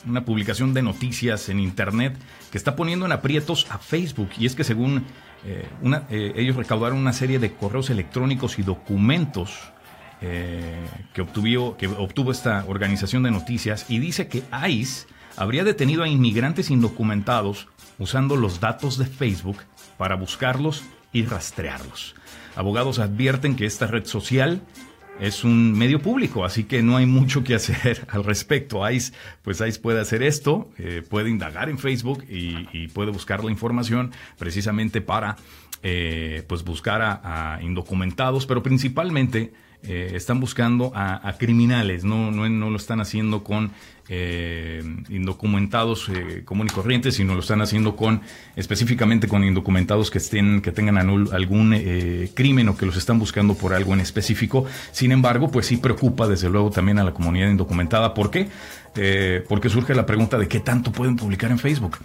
una 0.08 0.26
publicación 0.26 0.74
de 0.74 0.82
noticias 0.82 1.50
en 1.50 1.60
Internet 1.60 2.18
que 2.52 2.58
está 2.58 2.76
poniendo 2.76 3.06
en 3.06 3.12
aprietos 3.12 3.68
a 3.70 3.78
Facebook. 3.78 4.30
Y 4.38 4.46
es 4.46 4.56
que 4.56 4.64
según 4.64 5.06
eh, 5.46 5.68
eh, 6.10 6.34
ellos 6.36 6.56
recaudaron 6.56 6.98
una 6.98 7.14
serie 7.14 7.40
de 7.40 7.54
correos 7.54 7.90
electrónicos 7.90 8.60
y 8.60 8.64
documentos 8.64 9.52
que, 10.22 11.22
obtuvo, 11.22 11.76
que 11.76 11.88
obtuvo 11.88 12.32
esta 12.32 12.64
organización 12.70 13.24
de 13.24 13.32
noticias 13.32 13.88
y 13.90 14.00
dice 14.00 14.30
que 14.30 14.42
ICE 14.70 15.06
habría 15.36 15.66
detenido 15.66 16.02
a 16.02 16.08
inmigrantes 16.08 16.70
indocumentados 16.70 17.68
usando 18.00 18.38
los 18.38 18.62
datos 18.62 18.98
de 18.98 19.06
Facebook 19.06 19.58
para 19.98 20.16
buscarlos 20.16 20.86
y 21.12 21.26
rastrearlos. 21.26 22.16
Abogados 22.56 23.00
advierten 23.00 23.56
que 23.56 23.66
esta 23.66 23.88
red 23.88 24.06
social 24.06 24.62
es 25.20 25.44
un 25.44 25.74
medio 25.74 26.02
público, 26.02 26.44
así 26.44 26.64
que 26.64 26.82
no 26.82 26.98
hay 26.98 27.06
mucho 27.06 27.44
que 27.44 27.56
hacer 27.56 28.06
al 28.10 28.24
respecto. 28.24 28.90
ICE, 28.90 29.14
pues 29.42 29.62
ICE 29.62 29.80
puede 29.80 30.00
hacer 30.00 30.24
esto, 30.24 30.70
eh, 30.78 31.04
puede 31.08 31.30
indagar 31.30 31.70
en 31.70 31.78
Facebook 31.78 32.26
y, 32.30 32.88
puede 32.90 33.12
buscar 33.12 33.44
la 33.44 33.52
información 33.52 34.12
precisamente 34.38 35.02
para 35.02 35.38
eh, 35.82 36.44
pues 36.48 36.64
buscar 36.64 37.02
a, 37.02 37.60
indocumentados, 37.62 38.46
pero 38.46 38.62
principalmente 38.62 39.54
eh, 39.84 40.12
están 40.14 40.40
buscando 40.40 40.92
a, 40.96 41.36
criminales, 41.38 42.04
no, 42.04 42.32
no, 42.32 42.48
no, 42.48 42.70
lo 42.70 42.78
están 42.78 43.02
haciendo 43.02 43.44
con 43.44 43.72
eh, 44.10 44.84
indocumentados 45.10 46.10
eh, 46.10 46.44
común 46.44 46.68
y 46.68 46.74
corrientes, 46.74 47.16
sino 47.16 47.34
lo 47.34 47.40
están 47.40 47.62
haciendo 47.62 47.96
con 47.96 48.22
específicamente 48.56 49.28
con 49.28 49.44
indocumentados 49.44 50.12
que 50.12 50.18
estén, 50.18 50.62
que 50.62 50.72
tengan 50.72 50.98
algún 50.98 51.74
eh, 51.74 52.30
crimen 52.34 52.70
o 52.70 52.78
que 52.78 52.86
los 52.86 52.98
están 52.98 53.20
buscando 53.20 53.56
por 53.56 53.74
algo 53.74 53.94
en 53.94 54.02
específico. 54.02 54.66
Sin 54.92 55.12
embargo, 55.12 55.50
pues 55.50 55.68
sí 55.68 55.78
preocupa 55.78 56.28
desde 56.28 56.50
luego 56.50 56.70
también 56.70 57.00
a 57.00 57.04
la 57.04 57.14
comunidad 57.14 57.50
indocumentada. 57.50 58.14
¿Por 58.14 58.30
qué? 58.30 58.50
Eh, 58.96 59.44
porque 59.48 59.70
surge 59.70 59.96
la 59.96 60.06
pregunta 60.06 60.38
de 60.38 60.48
qué 60.48 60.60
tanto 60.60 60.92
pueden 60.92 61.16
publicar 61.16 61.52
en 61.52 61.60
Facebook. 61.60 61.98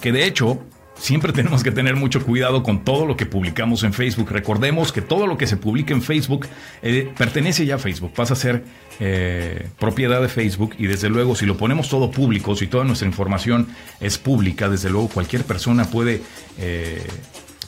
que 0.00 0.12
de 0.12 0.26
hecho, 0.26 0.60
Siempre 0.96 1.32
tenemos 1.32 1.64
que 1.64 1.72
tener 1.72 1.96
mucho 1.96 2.24
cuidado 2.24 2.62
con 2.62 2.84
todo 2.84 3.06
lo 3.06 3.16
que 3.16 3.26
publicamos 3.26 3.82
en 3.82 3.92
Facebook. 3.92 4.30
Recordemos 4.30 4.92
que 4.92 5.02
todo 5.02 5.26
lo 5.26 5.36
que 5.36 5.46
se 5.46 5.56
publica 5.56 5.92
en 5.92 6.02
Facebook 6.02 6.46
eh, 6.82 7.12
pertenece 7.16 7.66
ya 7.66 7.74
a 7.74 7.78
Facebook, 7.78 8.12
pasa 8.12 8.34
a 8.34 8.36
ser 8.36 8.62
eh, 9.00 9.68
propiedad 9.78 10.20
de 10.22 10.28
Facebook 10.28 10.74
y 10.78 10.86
desde 10.86 11.08
luego 11.08 11.34
si 11.34 11.44
lo 11.44 11.56
ponemos 11.56 11.88
todo 11.88 12.10
público, 12.10 12.54
si 12.54 12.68
toda 12.68 12.84
nuestra 12.84 13.08
información 13.08 13.68
es 14.00 14.18
pública, 14.18 14.68
desde 14.68 14.90
luego 14.90 15.08
cualquier 15.08 15.44
persona 15.44 15.86
puede 15.86 16.22
eh, 16.58 17.02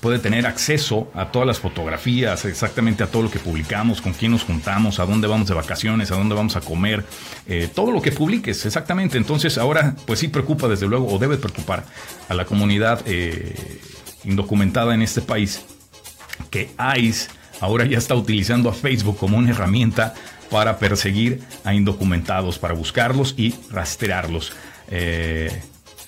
puede 0.05 0.19
tener 0.19 0.47
acceso 0.47 1.11
a 1.15 1.33
todas 1.33 1.49
las 1.49 1.61
fotografías, 1.61 2.45
exactamente 2.45 3.03
a 3.03 3.07
todo 3.07 3.23
lo 3.23 3.31
que 3.31 3.39
publicamos, 3.39 4.03
con 4.03 4.13
quién 4.13 4.33
nos 4.33 4.45
juntamos, 4.45 5.01
a 5.01 5.07
dónde 5.07 5.27
vamos 5.27 5.49
de 5.49 5.55
vacaciones, 5.55 6.11
a 6.11 6.17
dónde 6.17 6.35
vamos 6.35 6.57
a 6.57 6.61
comer, 6.61 7.07
eh, 7.47 7.71
todo 7.75 7.91
lo 7.91 8.03
que 8.03 8.13
publiques, 8.13 8.67
exactamente. 8.67 9.17
Entonces 9.17 9.57
ahora, 9.57 9.97
pues 10.05 10.19
sí 10.19 10.29
preocupa 10.29 10.69
desde 10.69 10.87
luego, 10.87 11.07
o 11.07 11.19
debe 11.19 11.39
preocupar 11.39 11.87
a 12.29 12.35
la 12.35 12.45
comunidad 12.45 13.01
eh, 13.07 13.55
indocumentada 14.25 14.95
en 14.95 15.01
este 15.01 15.23
país, 15.23 15.65
que 16.51 16.69
ICE 16.99 17.31
ahora 17.63 17.87
ya 17.87 17.97
está 17.97 18.15
utilizando 18.15 18.69
a 18.69 18.75
Facebook 18.75 19.17
como 19.17 19.39
una 19.39 19.53
herramienta 19.53 20.13
para 20.51 20.79
perseguir 20.79 21.41
a 21.65 21.73
indocumentados, 21.73 22.59
para 22.59 22.75
buscarlos 22.75 23.37
y 23.39 23.55
rastrearlos. 23.71 24.53
Eh, 24.91 25.63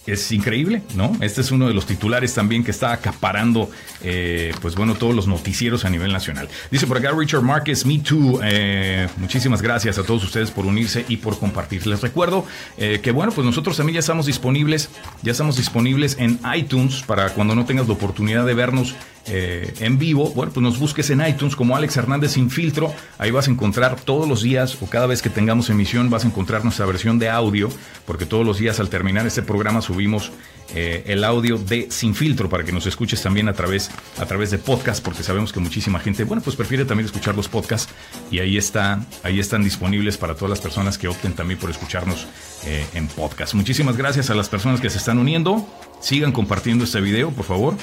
es 0.07 0.31
increíble, 0.33 0.83
¿no? 0.95 1.17
Este 1.21 1.41
es 1.41 1.51
uno 1.51 1.67
de 1.69 1.75
los 1.75 1.87
titulares 1.87 2.35
también 2.35 2.65
que 2.65 2.71
está 2.71 2.93
acaparando, 2.93 3.71
eh, 4.03 4.55
pues 4.63 4.75
bueno, 4.75 4.95
todos 4.95 5.15
los 5.15 5.27
noticieros 5.27 5.85
a 5.85 5.91
nivel 5.91 6.13
nacional. 6.13 6.49
Dice 6.71 6.87
por 6.87 6.99
acá 6.99 7.11
Richard 7.17 7.43
Márquez, 7.43 7.85
Me 7.85 7.99
Too. 7.99 8.41
Eh, 8.43 9.09
muchísimas 9.17 9.63
gracias 9.63 9.99
a 9.99 10.05
todos 10.05 10.25
ustedes 10.25 10.51
por 10.51 10.67
unirse 10.67 11.05
y 11.09 11.17
por 11.17 11.39
compartir. 11.39 11.87
Les 11.87 12.01
recuerdo 12.01 12.47
eh, 12.79 13.01
que, 13.03 13.11
bueno, 13.11 13.33
pues 13.33 13.45
nosotros 13.45 13.77
también 13.77 13.95
ya 13.95 14.01
estamos 14.01 14.27
disponibles, 14.27 14.91
ya 15.23 15.33
estamos 15.33 15.57
disponibles 15.57 16.17
en 16.19 16.39
iTunes 16.57 17.03
para 17.03 17.31
cuando 17.31 17.55
no 17.55 17.65
tengas 17.65 17.89
la 17.89 17.95
oportunidad 17.95 18.47
de 18.47 18.55
vernos 18.55 18.95
eh, 19.28 19.75
en 19.80 19.99
vivo, 19.99 20.30
bueno, 20.30 20.52
pues 20.52 20.62
nos 20.62 20.78
busques 20.78 21.11
en 21.11 21.26
iTunes 21.26 21.56
como 21.56 21.76
Alex 21.76 21.97
Hernández 21.97 22.33
sin 22.33 22.50
filtro. 22.50 22.92
Ahí 23.18 23.30
vas 23.30 23.49
a 23.49 23.50
encontrar 23.50 23.97
todos 24.00 24.28
los 24.28 24.42
días 24.42 24.78
o 24.80 24.87
cada 24.87 25.06
vez 25.06 25.23
que 25.23 25.30
tengamos 25.30 25.68
emisión 25.71 26.11
vas 26.11 26.25
a 26.25 26.28
encontrar 26.28 26.62
nuestra 26.64 26.87
versión 26.87 27.18
de 27.18 27.28
audio, 27.28 27.68
porque 28.04 28.26
todos 28.26 28.47
los 28.47 28.59
días 28.59 28.78
al 28.78 28.88
terminar 28.88 29.26
este 29.26 29.42
programa 29.42 29.83
subimos 29.83 30.33
eh, 30.75 31.04
el 31.06 31.23
audio 31.25 31.59
de 31.59 31.88
sin 31.90 32.14
filtro 32.14 32.49
para 32.49 32.64
que 32.64 32.73
nos 32.73 32.87
escuches 32.87 33.23
también 33.23 33.49
a 33.49 33.52
través, 33.52 33.90
a 34.18 34.26
través 34.26 34.50
de 34.50 34.59
podcast, 34.59 35.02
porque 35.04 35.23
sabemos 35.23 35.52
que 35.52 35.61
muchísima 35.61 36.00
gente, 36.00 36.25
bueno, 36.25 36.42
pues 36.42 36.56
prefiere 36.56 36.85
también 36.85 37.06
escuchar 37.06 37.37
los 37.37 37.49
podcasts 37.49 37.92
y 38.30 38.40
ahí 38.40 38.56
está, 38.56 39.04
ahí 39.23 39.38
están 39.38 39.62
disponibles 39.62 40.16
para 40.18 40.35
todas 40.35 40.50
las 40.50 40.61
personas 40.61 40.99
que 40.99 41.09
opten 41.09 41.35
también 41.35 41.59
por 41.61 41.71
escucharnos 41.71 42.26
eh, 42.64 42.85
en 42.95 43.06
podcast. 43.09 43.54
Muchísimas 43.54 43.97
gracias 43.97 44.30
a 44.30 44.35
las 44.35 44.49
personas 44.49 44.80
que 44.80 44.90
se 44.90 44.99
están 44.99 45.18
uniendo. 45.18 45.66
Sigan 46.00 46.33
compartiendo 46.33 46.85
este 46.85 47.00
video, 47.00 47.30
por 47.30 47.45
favor. 47.45 47.75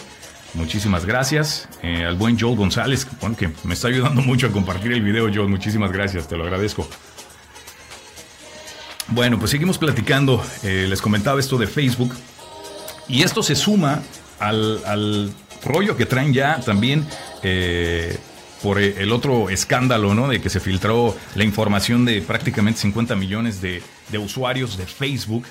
Muchísimas 0.53 1.05
gracias. 1.05 1.67
Eh, 1.81 2.05
al 2.05 2.15
buen 2.15 2.39
Joel 2.39 2.55
González, 2.55 3.07
que 3.37 3.49
me 3.63 3.73
está 3.73 3.87
ayudando 3.87 4.21
mucho 4.25 4.47
a 4.47 4.51
compartir 4.51 4.91
el 4.91 5.01
video, 5.01 5.29
Joel. 5.33 5.49
Muchísimas 5.49 5.91
gracias, 5.91 6.27
te 6.27 6.37
lo 6.37 6.43
agradezco. 6.43 6.87
Bueno, 9.07 9.39
pues 9.39 9.51
seguimos 9.51 9.77
platicando. 9.77 10.43
Eh, 10.63 10.85
les 10.87 11.01
comentaba 11.01 11.39
esto 11.39 11.57
de 11.57 11.67
Facebook. 11.67 12.13
Y 13.07 13.23
esto 13.23 13.43
se 13.43 13.55
suma 13.55 14.01
al, 14.39 15.33
rollo 15.63 15.95
que 15.95 16.05
traen 16.05 16.33
ya 16.33 16.59
también 16.59 17.05
eh, 17.41 18.17
por 18.61 18.79
el 18.79 19.11
otro 19.11 19.49
escándalo, 19.49 20.13
¿no? 20.13 20.27
De 20.27 20.41
que 20.41 20.49
se 20.49 20.59
filtró 20.59 21.15
la 21.35 21.43
información 21.43 22.05
de 22.05 22.21
prácticamente 22.21 22.81
50 22.81 23.15
millones 23.15 23.61
de, 23.61 23.81
de 24.09 24.17
usuarios 24.17 24.77
de 24.77 24.85
Facebook 24.85 25.45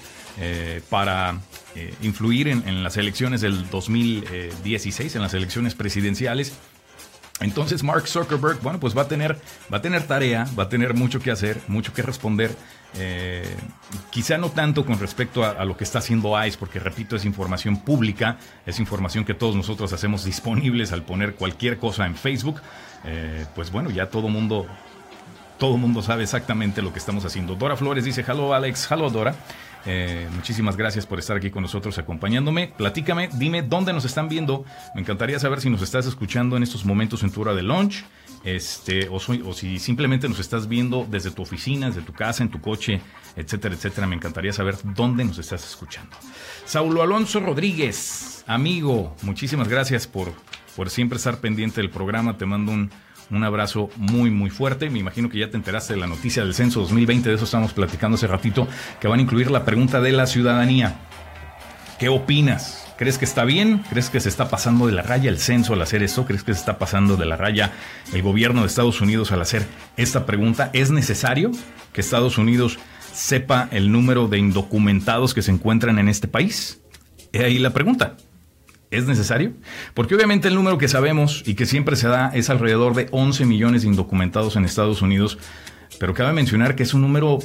para 0.88 1.38
eh, 1.74 1.94
influir 2.02 2.48
en, 2.48 2.82
las 2.82 2.98
elecciones 2.98 3.40
del 3.40 3.70
2016, 3.70 5.16
en 5.16 5.22
las 5.22 5.32
elecciones 5.32 5.74
presidenciales. 5.74 6.52
Entonces 7.40 7.82
Mark 7.82 8.06
Zuckerberg, 8.06 8.60
bueno, 8.60 8.78
pues 8.78 8.96
va 8.96 9.02
a 9.02 9.08
tener, 9.08 9.40
va 9.72 9.78
a 9.78 9.82
tener 9.82 10.06
tarea, 10.06 10.46
va 10.58 10.64
a 10.64 10.68
tener 10.68 10.92
mucho 10.92 11.18
que 11.18 11.30
hacer, 11.30 11.60
mucho 11.68 11.94
que 11.94 12.02
responder. 12.02 12.54
Eh, 12.98 13.56
quizá 14.10 14.36
no 14.36 14.50
tanto 14.50 14.84
con 14.84 15.00
respecto 15.00 15.44
a, 15.44 15.64
lo 15.64 15.78
que 15.78 15.84
está 15.84 16.00
haciendo 16.00 16.40
ICE, 16.44 16.58
porque 16.58 16.78
repito, 16.78 17.16
es 17.16 17.24
información 17.24 17.78
pública, 17.78 18.36
es 18.66 18.78
información 18.78 19.24
que 19.24 19.32
todos 19.32 19.56
nosotros 19.56 19.94
hacemos 19.94 20.24
disponibles 20.24 20.92
al 20.92 21.02
poner 21.04 21.36
cualquier 21.36 21.78
cosa 21.78 22.04
en 22.04 22.16
Facebook. 22.16 22.60
Eh, 23.04 23.46
pues 23.54 23.72
bueno, 23.72 23.88
ya 23.88 24.10
todo 24.10 24.28
mundo, 24.28 24.66
todo 25.58 25.78
mundo 25.78 26.02
sabe 26.02 26.24
exactamente 26.24 26.82
lo 26.82 26.92
que 26.92 26.98
estamos 26.98 27.24
haciendo. 27.24 27.54
Dora 27.54 27.76
Flores 27.76 28.04
dice, 28.04 28.22
hello 28.28 28.52
Alex, 28.52 28.88
hello 28.90 29.08
Dora. 29.08 29.34
Eh, 29.84 30.28
muchísimas 30.34 30.76
gracias 30.76 31.06
por 31.06 31.18
estar 31.18 31.36
aquí 31.36 31.50
con 31.50 31.62
nosotros 31.62 31.98
acompañándome. 31.98 32.68
Platícame, 32.76 33.28
dime 33.34 33.62
dónde 33.62 33.92
nos 33.92 34.04
están 34.04 34.28
viendo. 34.28 34.64
Me 34.94 35.00
encantaría 35.00 35.38
saber 35.38 35.60
si 35.60 35.70
nos 35.70 35.82
estás 35.82 36.06
escuchando 36.06 36.56
en 36.56 36.62
estos 36.62 36.84
momentos 36.84 37.22
en 37.22 37.32
tu 37.32 37.40
hora 37.40 37.54
de 37.54 37.62
lunch, 37.62 38.04
este, 38.44 39.08
o, 39.08 39.16
o, 39.16 39.52
si 39.52 39.78
simplemente 39.78 40.28
nos 40.28 40.38
estás 40.38 40.68
viendo 40.68 41.06
desde 41.08 41.30
tu 41.30 41.42
oficina, 41.42 41.88
desde 41.88 42.02
tu 42.02 42.12
casa, 42.12 42.42
en 42.42 42.50
tu 42.50 42.60
coche, 42.60 43.00
etcétera, 43.36 43.74
etcétera. 43.74 44.06
Me 44.06 44.16
encantaría 44.16 44.52
saber 44.52 44.76
dónde 44.82 45.24
nos 45.24 45.38
estás 45.38 45.64
escuchando. 45.68 46.16
Saulo 46.64 47.02
Alonso 47.02 47.40
Rodríguez, 47.40 48.44
amigo, 48.46 49.16
muchísimas 49.22 49.68
gracias 49.68 50.06
por, 50.06 50.32
por 50.76 50.90
siempre 50.90 51.16
estar 51.16 51.38
pendiente 51.38 51.80
del 51.80 51.90
programa. 51.90 52.36
Te 52.36 52.46
mando 52.46 52.72
un, 52.72 52.90
un 53.32 53.44
abrazo 53.44 53.88
muy, 53.96 54.30
muy 54.30 54.50
fuerte. 54.50 54.90
Me 54.90 54.98
imagino 54.98 55.28
que 55.28 55.38
ya 55.38 55.50
te 55.50 55.56
enteraste 55.56 55.94
de 55.94 56.00
la 56.00 56.06
noticia 56.06 56.44
del 56.44 56.54
censo 56.54 56.80
2020, 56.80 57.28
de 57.28 57.34
eso 57.34 57.44
estamos 57.44 57.72
platicando 57.72 58.16
hace 58.16 58.26
ratito, 58.26 58.68
que 59.00 59.08
van 59.08 59.18
a 59.18 59.22
incluir 59.22 59.50
la 59.50 59.64
pregunta 59.64 60.00
de 60.00 60.12
la 60.12 60.26
ciudadanía. 60.26 61.00
¿Qué 61.98 62.08
opinas? 62.08 62.86
¿Crees 62.98 63.18
que 63.18 63.24
está 63.24 63.44
bien? 63.44 63.82
¿Crees 63.88 64.10
que 64.10 64.20
se 64.20 64.28
está 64.28 64.48
pasando 64.48 64.86
de 64.86 64.92
la 64.92 65.02
raya 65.02 65.30
el 65.30 65.38
censo 65.38 65.72
al 65.72 65.82
hacer 65.82 66.02
esto? 66.02 66.24
¿Crees 66.24 66.44
que 66.44 66.52
se 66.52 66.60
está 66.60 66.78
pasando 66.78 67.16
de 67.16 67.26
la 67.26 67.36
raya 67.36 67.72
el 68.12 68.22
gobierno 68.22 68.60
de 68.60 68.66
Estados 68.66 69.00
Unidos 69.00 69.32
al 69.32 69.40
hacer 69.40 69.66
esta 69.96 70.26
pregunta? 70.26 70.70
¿Es 70.72 70.90
necesario 70.90 71.50
que 71.92 72.00
Estados 72.00 72.38
Unidos 72.38 72.78
sepa 73.12 73.68
el 73.72 73.90
número 73.90 74.28
de 74.28 74.38
indocumentados 74.38 75.34
que 75.34 75.42
se 75.42 75.50
encuentran 75.50 75.98
en 75.98 76.08
este 76.08 76.28
país? 76.28 76.80
He 77.32 77.44
ahí 77.44 77.58
la 77.58 77.70
pregunta. 77.70 78.16
¿Es 78.92 79.06
necesario? 79.06 79.54
Porque 79.94 80.14
obviamente 80.14 80.48
el 80.48 80.54
número 80.54 80.76
que 80.76 80.86
sabemos 80.86 81.42
y 81.46 81.54
que 81.54 81.64
siempre 81.64 81.96
se 81.96 82.08
da 82.08 82.30
es 82.34 82.50
alrededor 82.50 82.94
de 82.94 83.08
11 83.10 83.46
millones 83.46 83.82
de 83.82 83.88
indocumentados 83.88 84.54
en 84.54 84.66
Estados 84.66 85.00
Unidos, 85.00 85.38
pero 85.98 86.12
cabe 86.12 86.34
mencionar 86.34 86.76
que 86.76 86.82
es 86.82 86.92
un 86.92 87.00
número 87.00 87.38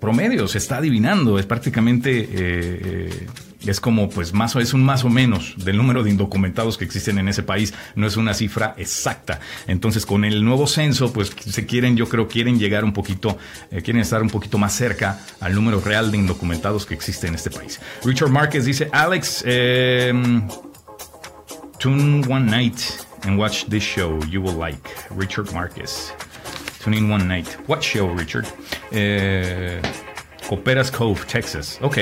promedio, 0.00 0.48
se 0.48 0.58
está 0.58 0.78
adivinando, 0.78 1.38
es 1.38 1.46
prácticamente, 1.46 2.18
eh, 2.18 2.28
eh, 2.34 3.26
es 3.64 3.80
como 3.80 4.08
pues 4.08 4.32
más 4.32 4.54
o 4.56 4.60
es 4.60 4.74
un 4.74 4.84
más 4.84 5.04
o 5.04 5.08
menos 5.08 5.54
del 5.56 5.76
número 5.76 6.02
de 6.02 6.10
indocumentados 6.10 6.76
que 6.78 6.84
existen 6.84 7.18
en 7.18 7.28
ese 7.28 7.42
país, 7.42 7.74
no 7.94 8.06
es 8.06 8.16
una 8.16 8.34
cifra 8.34 8.74
exacta. 8.76 9.40
Entonces 9.66 10.06
con 10.06 10.24
el 10.24 10.44
nuevo 10.44 10.66
censo 10.66 11.12
pues 11.12 11.32
se 11.38 11.66
quieren, 11.66 11.96
yo 11.96 12.08
creo, 12.08 12.28
quieren 12.28 12.58
llegar 12.58 12.84
un 12.84 12.92
poquito, 12.92 13.38
eh, 13.70 13.82
quieren 13.82 14.02
estar 14.02 14.22
un 14.22 14.30
poquito 14.30 14.58
más 14.58 14.74
cerca 14.74 15.20
al 15.40 15.54
número 15.54 15.80
real 15.80 16.10
de 16.10 16.18
indocumentados 16.18 16.86
que 16.86 16.94
existe 16.94 17.26
en 17.26 17.34
este 17.34 17.50
país. 17.50 17.80
Richard 18.04 18.30
Márquez 18.30 18.64
dice, 18.64 18.88
Alex, 18.92 19.42
tune 21.78 22.22
one 22.28 22.50
night 22.50 22.78
and 23.22 23.38
watch 23.38 23.64
this 23.66 23.82
show, 23.82 24.18
you 24.30 24.40
will 24.40 24.56
like. 24.56 24.88
Richard 25.10 25.46
Márquez. 25.52 26.12
Tune 26.82 26.94
in 26.94 27.10
one 27.10 27.26
night. 27.26 27.48
What 27.66 27.82
show, 27.82 28.08
Richard? 28.08 28.46
Eh, 28.92 29.80
Cove, 30.92 31.26
Texas. 31.26 31.78
Ok. 31.82 31.98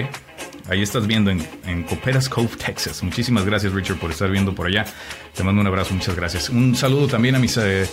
Ahí 0.68 0.83
estás 0.83 1.06
viendo 1.06 1.30
en, 1.30 1.47
en, 1.66 1.83
Coperas 1.83 2.28
Cove, 2.28 2.56
Texas. 2.56 3.02
Muchísimas 3.02 3.44
gracias, 3.44 3.73
Richard, 3.73 3.99
por 3.99 4.11
estar 4.11 4.30
viendo 4.30 4.54
por 4.54 4.66
allá. 4.66 4.87
Te 5.35 5.42
mando 5.42 5.61
un 5.61 5.66
abrazo, 5.66 5.92
muchas 5.92 6.16
gracias. 6.16 6.49
Un 6.49 6.75
saludo 6.75 7.06
también 7.06 7.35
a 7.35 7.38
mis 7.38 7.56
eh, 7.59 7.83
eh, 7.83 7.88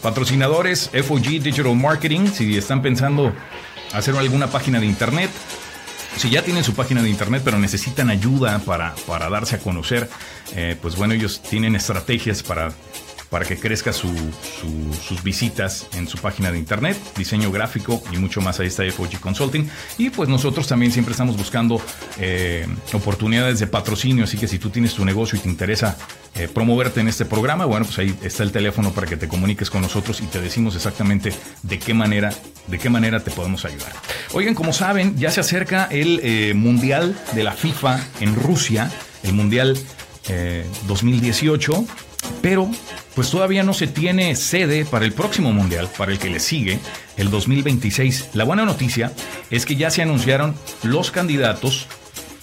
patrocinadores, 0.00 0.90
FOG 0.90 1.42
Digital 1.42 1.76
Marketing. 1.76 2.26
Si 2.28 2.56
están 2.56 2.80
pensando 2.80 3.34
hacer 3.92 4.16
alguna 4.16 4.46
página 4.46 4.80
de 4.80 4.86
internet, 4.86 5.30
si 6.16 6.30
ya 6.30 6.42
tienen 6.42 6.64
su 6.64 6.74
página 6.74 7.02
de 7.02 7.10
internet 7.10 7.42
pero 7.44 7.58
necesitan 7.58 8.08
ayuda 8.08 8.60
para, 8.60 8.94
para 9.06 9.28
darse 9.28 9.56
a 9.56 9.58
conocer, 9.58 10.08
pues 10.80 10.94
bueno, 10.94 11.12
ellos 11.14 11.42
tienen 11.42 11.74
estrategias 11.74 12.42
para 12.44 12.72
para 13.34 13.46
que 13.46 13.56
crezca 13.56 13.92
sus 13.92 15.24
visitas 15.24 15.88
en 15.94 16.06
su 16.06 16.18
página 16.18 16.52
de 16.52 16.58
internet, 16.58 16.96
diseño 17.16 17.50
gráfico 17.50 18.00
y 18.12 18.16
mucho 18.16 18.40
más. 18.40 18.60
Ahí 18.60 18.68
está 18.68 18.84
FOG 18.88 19.18
Consulting. 19.18 19.68
Y 19.98 20.10
pues 20.10 20.28
nosotros 20.28 20.68
también 20.68 20.92
siempre 20.92 21.10
estamos 21.10 21.36
buscando 21.36 21.82
eh, 22.20 22.64
oportunidades 22.92 23.58
de 23.58 23.66
patrocinio, 23.66 24.22
así 24.22 24.38
que 24.38 24.46
si 24.46 24.60
tú 24.60 24.70
tienes 24.70 24.94
tu 24.94 25.04
negocio 25.04 25.36
y 25.36 25.40
te 25.40 25.48
interesa 25.48 25.98
eh, 26.36 26.46
promoverte 26.46 27.00
en 27.00 27.08
este 27.08 27.24
programa, 27.24 27.64
bueno, 27.64 27.84
pues 27.86 27.98
ahí 27.98 28.16
está 28.22 28.44
el 28.44 28.52
teléfono 28.52 28.92
para 28.92 29.08
que 29.08 29.16
te 29.16 29.26
comuniques 29.26 29.68
con 29.68 29.82
nosotros 29.82 30.20
y 30.20 30.26
te 30.26 30.40
decimos 30.40 30.76
exactamente 30.76 31.32
de 31.64 31.78
qué 31.80 31.92
manera, 31.92 32.32
de 32.68 32.78
qué 32.78 32.88
manera 32.88 33.18
te 33.18 33.32
podemos 33.32 33.64
ayudar. 33.64 33.90
Oigan, 34.32 34.54
como 34.54 34.72
saben, 34.72 35.16
ya 35.16 35.32
se 35.32 35.40
acerca 35.40 35.88
el 35.90 36.20
eh, 36.22 36.54
Mundial 36.54 37.20
de 37.32 37.42
la 37.42 37.54
FIFA 37.54 37.98
en 38.20 38.36
Rusia, 38.36 38.92
el 39.24 39.32
Mundial 39.32 39.76
2018, 40.86 41.84
pero 42.42 42.70
pues 43.14 43.30
todavía 43.30 43.62
no 43.62 43.74
se 43.74 43.86
tiene 43.86 44.34
sede 44.36 44.84
para 44.84 45.04
el 45.04 45.12
próximo 45.12 45.52
Mundial, 45.52 45.88
para 45.96 46.12
el 46.12 46.18
que 46.18 46.30
le 46.30 46.40
sigue, 46.40 46.80
el 47.16 47.30
2026. 47.30 48.30
La 48.34 48.44
buena 48.44 48.64
noticia 48.64 49.12
es 49.50 49.66
que 49.66 49.76
ya 49.76 49.90
se 49.90 50.02
anunciaron 50.02 50.54
los 50.82 51.10
candidatos 51.10 51.86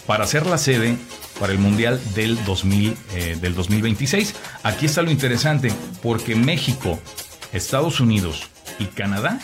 para 0.05 0.25
ser 0.25 0.45
la 0.45 0.57
sede 0.57 0.95
para 1.39 1.53
el 1.53 1.59
Mundial 1.59 1.99
del, 2.13 2.43
2000, 2.45 2.95
eh, 3.13 3.37
del 3.41 3.55
2026. 3.55 4.35
Aquí 4.63 4.85
está 4.85 5.01
lo 5.01 5.11
interesante, 5.11 5.71
porque 6.01 6.35
México, 6.35 6.99
Estados 7.51 7.99
Unidos 7.99 8.49
y 8.79 8.85
Canadá 8.85 9.39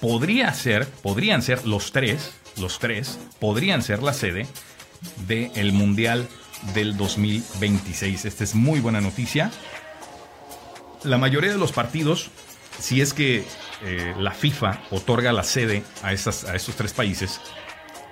podría 0.00 0.52
ser, 0.52 0.86
podrían 0.86 1.42
ser 1.42 1.66
los 1.66 1.90
tres, 1.90 2.32
los 2.58 2.78
tres, 2.78 3.18
podrían 3.40 3.82
ser 3.82 4.02
la 4.02 4.12
sede 4.12 4.46
del 5.26 5.72
Mundial 5.72 6.28
del 6.72 6.96
2026. 6.96 8.24
Esta 8.24 8.44
es 8.44 8.54
muy 8.54 8.80
buena 8.80 9.00
noticia 9.00 9.50
la 11.04 11.18
mayoría 11.18 11.52
de 11.52 11.58
los 11.58 11.72
partidos, 11.72 12.30
si 12.78 13.00
es 13.00 13.14
que 13.14 13.44
eh, 13.82 14.14
la 14.18 14.32
FIFA 14.32 14.80
otorga 14.90 15.32
la 15.32 15.44
sede 15.44 15.84
a, 16.02 16.12
estas, 16.12 16.44
a 16.44 16.56
estos 16.56 16.74
tres 16.74 16.92
países, 16.92 17.40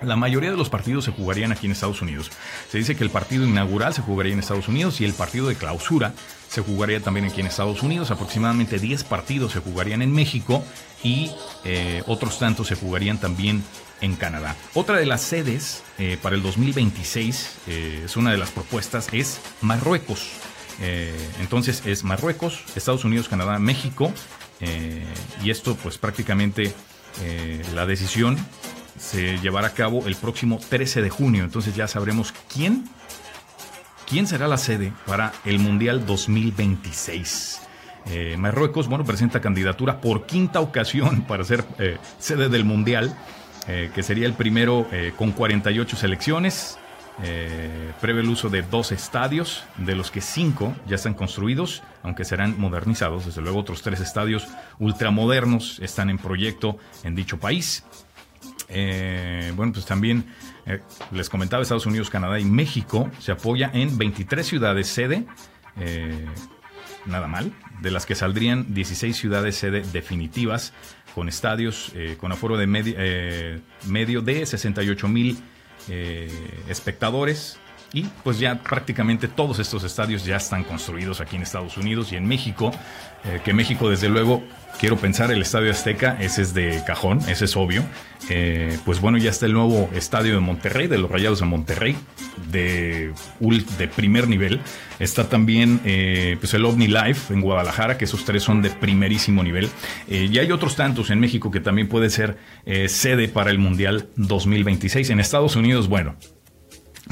la 0.01 0.15
mayoría 0.15 0.51
de 0.51 0.57
los 0.57 0.69
partidos 0.69 1.05
se 1.05 1.11
jugarían 1.11 1.51
aquí 1.51 1.65
en 1.65 1.71
Estados 1.71 2.01
Unidos. 2.01 2.29
Se 2.69 2.77
dice 2.77 2.95
que 2.95 3.03
el 3.03 3.09
partido 3.09 3.45
inaugural 3.45 3.93
se 3.93 4.01
jugaría 4.01 4.33
en 4.33 4.39
Estados 4.39 4.67
Unidos 4.67 4.99
y 5.01 5.05
el 5.05 5.13
partido 5.13 5.47
de 5.47 5.55
clausura 5.55 6.13
se 6.49 6.61
jugaría 6.61 6.99
también 6.99 7.25
aquí 7.25 7.39
en 7.41 7.47
Estados 7.47 7.81
Unidos. 7.83 8.11
Aproximadamente 8.11 8.79
10 8.79 9.03
partidos 9.05 9.53
se 9.53 9.59
jugarían 9.59 10.01
en 10.01 10.11
México 10.11 10.63
y 11.03 11.31
eh, 11.63 12.03
otros 12.05 12.37
tantos 12.37 12.67
se 12.67 12.75
jugarían 12.75 13.17
también 13.17 13.63
en 14.03 14.15
Canadá. 14.15 14.55
Otra 14.75 14.97
de 14.97 15.07
las 15.07 15.21
sedes 15.21 15.81
eh, 15.97 16.19
para 16.21 16.35
el 16.35 16.43
2026, 16.43 17.55
es 18.05 18.15
una 18.17 18.31
de 18.31 18.37
las 18.37 18.51
propuestas, 18.51 19.07
es 19.11 19.39
Marruecos. 19.61 20.29
Eh, 20.81 21.15
entonces 21.39 21.83
es 21.85 22.03
Marruecos, 22.03 22.63
Estados 22.75 23.05
Unidos, 23.05 23.29
Canadá, 23.29 23.59
México. 23.59 24.11
Eh, 24.59 25.03
y 25.43 25.49
esto 25.49 25.75
pues 25.75 25.97
prácticamente 25.97 26.73
eh, 27.21 27.61
la 27.73 27.85
decisión 27.85 28.37
se 28.97 29.37
llevará 29.39 29.67
a 29.67 29.73
cabo 29.73 30.05
el 30.07 30.15
próximo 30.15 30.59
13 30.69 31.01
de 31.01 31.09
junio. 31.09 31.43
Entonces 31.43 31.75
ya 31.75 31.87
sabremos 31.87 32.33
quién, 32.53 32.85
quién 34.07 34.27
será 34.27 34.47
la 34.47 34.57
sede 34.57 34.93
para 35.05 35.33
el 35.45 35.59
Mundial 35.59 36.05
2026. 36.05 37.59
Marruecos, 38.37 38.89
bueno, 38.89 39.05
presenta 39.05 39.39
candidatura 39.39 40.01
por 40.01 40.25
quinta 40.25 40.59
ocasión 40.59 41.21
para 41.21 41.45
ser 41.45 41.63
sede 42.19 42.49
del 42.49 42.65
Mundial, 42.65 43.17
que 43.65 44.03
sería 44.03 44.25
el 44.25 44.33
primero 44.33 44.87
con 45.17 45.31
48 45.31 45.95
selecciones. 45.95 46.77
Eh, 47.21 47.91
prevé 48.01 48.21
el 48.21 48.29
uso 48.29 48.49
de 48.49 48.63
dos 48.63 48.91
estadios, 48.91 49.63
de 49.77 49.95
los 49.95 50.09
que 50.09 50.19
cinco 50.19 50.75
ya 50.87 50.95
están 50.95 51.13
construidos, 51.13 51.83
aunque 52.01 52.25
serán 52.25 52.59
modernizados. 52.59 53.25
Desde 53.25 53.41
luego 53.41 53.59
otros 53.59 53.81
tres 53.81 53.99
estadios 53.99 54.47
ultramodernos 54.79 55.79
están 55.79 56.09
en 56.09 56.17
proyecto 56.17 56.77
en 57.03 57.13
dicho 57.13 57.39
país. 57.39 57.83
Eh, 58.67 59.53
bueno, 59.55 59.73
pues 59.73 59.85
también 59.85 60.25
eh, 60.65 60.79
les 61.11 61.29
comentaba 61.29 61.61
Estados 61.61 61.85
Unidos, 61.85 62.09
Canadá 62.09 62.39
y 62.39 62.45
México 62.45 63.11
se 63.19 63.31
apoya 63.31 63.69
en 63.73 63.95
23 63.97 64.45
ciudades 64.45 64.87
sede, 64.87 65.25
nada 67.05 67.27
mal, 67.27 67.51
de 67.81 67.91
las 67.91 68.05
que 68.05 68.15
saldrían 68.15 68.73
16 68.73 69.15
ciudades 69.15 69.55
sede 69.55 69.83
definitivas 69.91 70.73
con 71.15 71.29
estadios 71.29 71.93
con 72.17 72.31
aforo 72.31 72.57
de 72.57 72.65
medio, 72.65 72.95
medio 73.87 74.21
de 74.21 74.45
68 74.45 75.07
mil 75.07 75.37
eh, 75.89 76.29
espectadores. 76.69 77.59
Y 77.93 78.07
pues 78.23 78.39
ya 78.39 78.55
prácticamente 78.55 79.27
todos 79.27 79.59
estos 79.59 79.83
estadios 79.83 80.25
ya 80.25 80.37
están 80.37 80.63
construidos 80.63 81.21
aquí 81.21 81.35
en 81.35 81.43
Estados 81.43 81.77
Unidos 81.77 82.11
y 82.11 82.15
en 82.15 82.25
México. 82.25 82.71
Eh, 83.23 83.39
que 83.45 83.53
México, 83.53 83.87
desde 83.87 84.09
luego, 84.09 84.43
quiero 84.79 84.97
pensar 84.97 85.31
el 85.31 85.41
Estadio 85.43 85.71
Azteca, 85.71 86.17
ese 86.19 86.41
es 86.41 86.53
de 86.55 86.83
cajón, 86.85 87.19
ese 87.29 87.45
es 87.45 87.55
obvio. 87.55 87.83
Eh, 88.29 88.77
pues 88.83 88.99
bueno, 88.99 89.19
ya 89.19 89.29
está 89.29 89.45
el 89.45 89.53
nuevo 89.53 89.89
estadio 89.93 90.33
de 90.33 90.39
Monterrey, 90.39 90.87
de 90.87 90.97
los 90.97 91.09
Rayados 91.09 91.39
de 91.39 91.45
Monterrey, 91.45 91.95
de, 92.51 93.13
de 93.77 93.87
primer 93.87 94.27
nivel. 94.27 94.59
Está 94.99 95.29
también 95.29 95.79
pues 96.39 96.53
el 96.53 96.65
OVNI 96.65 96.87
Life 96.87 97.33
en 97.33 97.41
Guadalajara, 97.41 97.97
que 97.97 98.05
esos 98.05 98.25
tres 98.25 98.41
son 98.43 98.61
de 98.61 98.71
primerísimo 98.71 99.43
nivel. 99.43 99.69
y 100.07 100.37
hay 100.37 100.51
otros 100.51 100.75
tantos 100.75 101.09
en 101.09 101.19
México 101.19 101.51
que 101.51 101.59
también 101.59 101.87
puede 101.87 102.09
ser 102.09 102.37
sede 102.87 103.27
para 103.27 103.51
el 103.51 103.59
Mundial 103.59 104.09
2026. 104.15 105.09
En 105.09 105.19
Estados 105.19 105.55
Unidos, 105.55 105.87
bueno, 105.89 106.15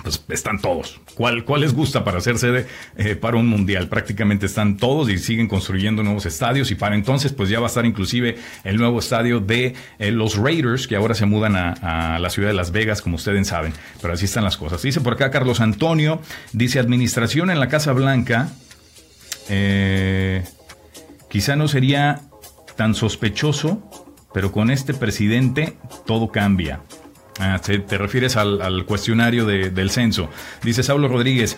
pues 0.04 0.24
están 0.30 0.60
todos. 0.60 1.00
¿Cuál, 1.16 1.44
¿Cuál, 1.44 1.62
les 1.62 1.74
gusta 1.74 2.04
para 2.04 2.20
hacer 2.20 2.38
sede 2.38 2.66
eh, 2.96 3.16
para 3.16 3.38
un 3.38 3.48
mundial? 3.48 3.90
Prácticamente 3.90 4.46
están 4.46 4.78
todos 4.78 5.10
y 5.10 5.18
siguen 5.18 5.48
construyendo 5.48 6.02
nuevos 6.02 6.26
estadios 6.26 6.72
y 6.72 6.76
para 6.76 6.96
entonces 6.96 7.34
pues 7.34 7.50
ya 7.50 7.60
va 7.60 7.66
a 7.66 7.70
estar 7.70 7.86
inclusive 7.86 8.38
el 8.64 8.78
nuevo 8.78 9.00
estadio 9.00 9.42
de 9.42 9.76
eh, 10.00 10.12
los 10.12 10.38
Raiders 10.38 10.88
que 10.88 10.96
ahora 10.96 11.14
se 11.14 11.26
mudan 11.26 11.56
a, 11.56 12.20
la 12.20 12.30
ciudad 12.30 12.50
de 12.50 12.54
Las 12.54 12.72
Vegas 12.72 13.02
como 13.02 13.18
ustedes 13.18 13.48
saben. 13.48 13.74
Pero 14.02 14.14
así 14.14 14.26
están 14.26 14.44
las 14.44 14.58
cosas. 14.58 14.82
Dice 14.82 15.02
por 15.02 15.14
acá 15.14 15.30
Carlos 15.30 15.60
Antonio, 15.60 16.22
dice 16.54 16.80
administración 16.80 17.52
en 17.52 17.60
la 17.60 17.68
Casa 17.68 17.92
Blanca. 17.92 18.50
Eh, 19.50 20.44
quizá 21.30 21.56
no 21.58 21.68
sería 21.68 22.22
tan 22.78 22.96
sospechoso, 22.96 23.84
pero 24.34 24.52
con 24.54 24.72
este 24.72 24.94
presidente 24.94 25.76
todo 26.06 26.32
cambia. 26.32 26.80
Ah, 27.40 27.60
te, 27.60 27.98
refieres 27.98 28.36
al, 28.36 28.86
cuestionario 28.86 29.46
del 29.46 29.90
censo. 29.90 30.30
Dice 30.64 30.84
Saulo 30.84 31.08
Rodríguez, 31.08 31.58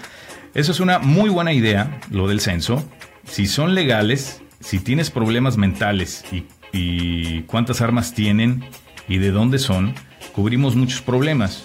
eso 0.54 0.72
es 0.72 0.80
una 0.80 1.00
muy 1.00 1.30
buena 1.30 1.54
idea, 1.54 2.00
lo 2.12 2.28
del 2.28 2.40
censo. 2.40 2.84
Si 3.28 3.48
son 3.48 3.74
legales, 3.76 4.42
si 4.60 4.80
tienes 4.80 5.10
problemas 5.10 5.58
mentales 5.58 6.24
y 6.72 7.42
cuántas 7.44 7.82
armas 7.82 8.14
tienen 8.14 8.64
y 9.08 9.18
de 9.18 9.32
dónde 9.32 9.60
son, 9.60 9.94
cubrimos 10.34 10.76
muchos 10.76 11.02
problemas. 11.02 11.64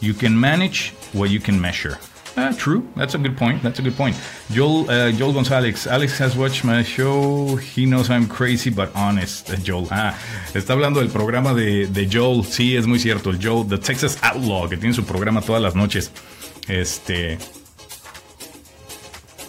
You 0.00 0.14
can 0.14 0.36
manage 0.36 0.92
what 1.14 1.28
you 1.28 1.40
can 1.40 1.58
measure. 1.58 1.96
Ah, 2.38 2.52
true. 2.54 2.82
That's 2.94 3.14
a 3.14 3.18
good 3.18 3.36
point. 3.36 3.62
That's 3.62 3.78
a 3.78 3.82
good 3.82 3.96
point. 3.96 4.14
Joel, 4.50 4.90
uh, 4.90 5.10
Joel 5.10 5.32
González. 5.32 5.86
Alex 5.86 6.18
has 6.18 6.36
watched 6.36 6.64
my 6.64 6.82
show. 6.82 7.56
He 7.56 7.86
knows 7.86 8.10
I'm 8.10 8.28
crazy 8.28 8.68
but 8.68 8.90
honest. 8.94 9.48
Uh, 9.48 9.56
Joel. 9.56 9.88
Ah, 9.90 10.14
está 10.52 10.74
hablando 10.74 11.00
del 11.00 11.08
programa 11.08 11.54
de, 11.54 11.86
de, 11.86 12.06
Joel. 12.06 12.44
Sí, 12.44 12.76
es 12.76 12.86
muy 12.86 12.98
cierto. 12.98 13.30
El 13.30 13.38
Joel, 13.42 13.66
The 13.66 13.78
Texas 13.78 14.18
Outlaw, 14.22 14.68
que 14.68 14.76
tiene 14.76 14.94
su 14.94 15.04
programa 15.04 15.40
todas 15.40 15.62
las 15.62 15.74
noches. 15.74 16.12
Este. 16.68 17.38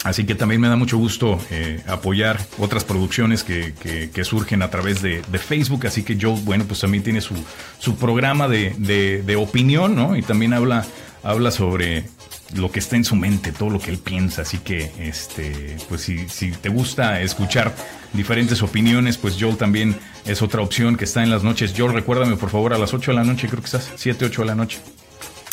Así 0.05 0.25
que 0.25 0.35
también 0.35 0.61
me 0.61 0.69
da 0.69 0.77
mucho 0.77 0.97
gusto 0.97 1.37
eh, 1.49 1.83
apoyar 1.87 2.39
otras 2.59 2.85
producciones 2.85 3.43
que, 3.43 3.73
que, 3.73 4.23
surgen 4.23 4.61
a 4.61 4.69
través 4.69 5.01
de, 5.01 5.21
de, 5.27 5.39
Facebook. 5.39 5.85
Así 5.85 6.03
que 6.03 6.17
Joel, 6.19 6.41
bueno, 6.45 6.63
pues 6.65 6.79
también 6.79 7.03
tiene 7.03 7.19
su, 7.19 7.35
su 7.79 7.97
programa 7.97 8.47
de, 8.47 8.73
de, 8.77 9.21
de 9.23 9.35
opinión, 9.35 9.95
¿no? 9.95 10.15
Y 10.15 10.21
también 10.21 10.53
habla, 10.53 10.85
habla 11.23 11.51
sobre 11.51 12.05
lo 12.55 12.71
que 12.71 12.79
está 12.79 12.95
en 12.95 13.03
su 13.03 13.15
mente, 13.15 13.51
todo 13.51 13.69
lo 13.69 13.79
que 13.79 13.91
él 13.91 13.97
piensa. 13.97 14.43
Así 14.43 14.59
que, 14.59 14.91
este, 14.99 15.77
pues 15.89 16.01
si, 16.01 16.27
si 16.29 16.51
te 16.51 16.69
gusta 16.69 17.21
escuchar 17.21 17.73
diferentes 18.13 18.61
opiniones, 18.61 19.17
pues 19.17 19.35
Joel 19.39 19.57
también 19.57 19.95
es 20.25 20.41
otra 20.41 20.61
opción 20.61 20.95
que 20.95 21.05
está 21.05 21.23
en 21.23 21.29
las 21.29 21.43
noches. 21.43 21.73
Joel, 21.75 21.93
recuérdame 21.93 22.37
por 22.37 22.49
favor 22.49 22.73
a 22.73 22.77
las 22.77 22.93
8 22.93 23.11
de 23.11 23.15
la 23.15 23.23
noche, 23.23 23.47
creo 23.47 23.61
que 23.61 23.65
estás 23.65 23.91
7, 23.95 24.25
8 24.25 24.41
de 24.41 24.47
la 24.47 24.55
noche. 24.55 24.79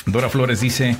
Dora 0.07 0.29
Flores 0.29 0.61
dice, 0.61 0.97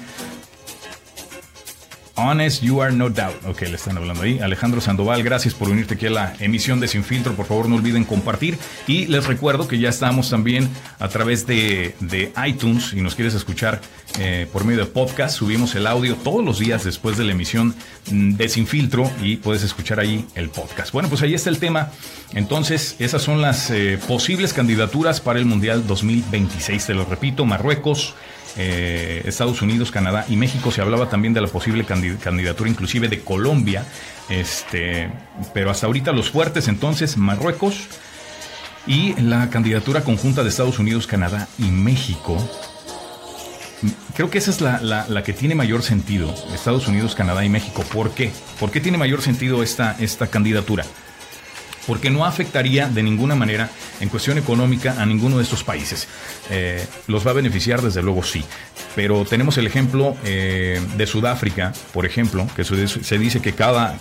Honest, 2.17 2.63
you 2.63 2.81
are 2.81 2.93
no 2.93 3.11
doubt. 3.11 3.45
Ok, 3.45 3.63
le 3.63 3.75
están 3.75 3.97
hablando 3.97 4.23
ahí. 4.23 4.39
Alejandro 4.39 4.81
Sandoval, 4.81 5.25
gracias 5.25 5.53
por 5.53 5.69
unirte 5.69 5.95
aquí 5.95 6.07
a 6.07 6.11
la 6.11 6.35
emisión 6.39 6.79
de 6.79 6.87
Sin 6.87 7.03
Filtro. 7.03 7.35
Por 7.35 7.47
favor, 7.47 7.69
no 7.69 7.75
olviden 7.75 8.05
compartir. 8.05 8.57
Y 8.87 9.07
les 9.07 9.27
recuerdo 9.27 9.67
que 9.67 9.81
ya 9.81 9.89
estamos 9.89 10.31
también 10.31 10.69
a 11.01 11.09
través 11.09 11.45
de, 11.47 11.95
iTunes 12.47 12.93
y 12.93 13.01
nos 13.01 13.17
quieres 13.17 13.35
escuchar 13.35 13.81
eh, 14.21 14.47
por 14.53 14.65
medio 14.65 14.81
de 14.81 14.87
podcast. 14.87 15.37
Subimos 15.37 15.75
el 15.75 15.89
audio 15.89 16.15
todos 16.15 16.45
los 16.45 16.61
días 16.61 16.85
después 16.85 17.17
de 17.17 17.25
la 17.25 17.33
emisión 17.33 17.75
mm, 18.09 18.35
de 18.35 18.49
Sin 18.49 18.69
Filtro 18.69 19.11
y 19.21 19.39
puedes 19.39 19.65
escuchar 19.65 19.99
ahí 19.99 20.25
el 20.37 20.51
podcast. 20.51 20.93
Bueno, 20.93 21.09
pues 21.09 21.21
ahí 21.23 21.35
está 21.35 21.51
el 21.51 21.59
tema. 21.59 21.91
Entonces, 22.33 22.95
esas 23.01 23.23
son 23.23 23.43
las 23.43 23.71
eh, 23.71 23.99
posibles 24.07 24.53
candidaturas 24.53 25.21
para 25.21 25.41
el 25.41 25.47
Mundial 25.47 25.85
2026. 25.85 26.87
Te 26.87 26.95
lo 26.95 27.07
repito, 27.07 27.45
Marruecos. 27.45 28.15
Eh, 28.57 29.23
Estados 29.25 29.63
Unidos, 29.63 29.91
Canadá 29.91 30.27
y 30.29 30.37
México. 30.37 30.71
Se 30.71 30.81
hablaba 30.81 31.09
también 31.09 31.35
de 31.35 31.41
la 31.41 31.49
posible 31.49 31.85
candidatura 31.85 32.71
inclusive 32.71 33.09
de 33.09 33.21
Colombia. 33.21 33.85
Este, 34.29 35.11
pero 35.53 35.71
hasta 35.71 35.87
ahorita 35.87 36.13
los 36.13 36.31
fuertes 36.31 36.69
entonces 36.69 37.17
Marruecos 37.17 37.89
y 38.87 39.15
la 39.21 39.51
candidatura 39.51 40.03
conjunta 40.03 40.43
de 40.43 40.51
Estados 40.51 40.79
Unidos, 40.79 41.07
Canadá 41.07 41.49
y 41.59 41.65
México. 41.65 42.37
Creo 44.15 44.31
que 44.31 44.39
esa 44.39 44.51
es 44.51 44.61
la, 44.61 44.81
la, 45.09 45.23
que 45.25 45.33
tiene 45.33 45.55
mayor 45.55 45.83
sentido, 45.83 46.35
Estados 46.55 46.87
Unidos, 46.87 47.15
Canadá 47.15 47.45
y 47.45 47.49
México. 47.49 47.85
¿Por 47.93 48.13
qué? 48.13 48.31
¿Por 48.61 48.71
qué 48.71 48.81
tiene 48.81 48.97
mayor 48.97 49.21
sentido 49.21 49.63
esta, 49.63 49.97
esta 49.99 50.29
candidatura? 50.29 50.85
Porque 51.87 52.11
no 52.11 52.25
afectaría 52.25 52.89
de 52.89 53.03
ninguna 53.03 53.35
manera 53.35 53.71
en 54.01 54.09
cuestión 54.09 54.39
económica 54.39 54.97
a 54.99 55.07
ninguno 55.07 55.39
de 55.39 55.43
estos 55.43 55.65
países. 55.65 56.09
Eh, 56.51 56.85
los 57.07 57.27
va 57.27 57.31
a 57.31 57.35
beneficiar 57.35 57.83
desde 57.83 58.03
luego 58.03 58.23
sí, 58.23 58.45
pero 58.95 59.25
tenemos 59.25 59.59
el 59.59 59.67
ejemplo 59.67 60.17
eh, 60.25 60.81
de 60.97 61.07
Sudáfrica, 61.07 61.73
por 61.93 62.07
ejemplo, 62.07 62.47
que 62.55 62.65
se 62.65 63.19
dice 63.19 63.41
que 63.41 63.53
cada, 63.53 63.99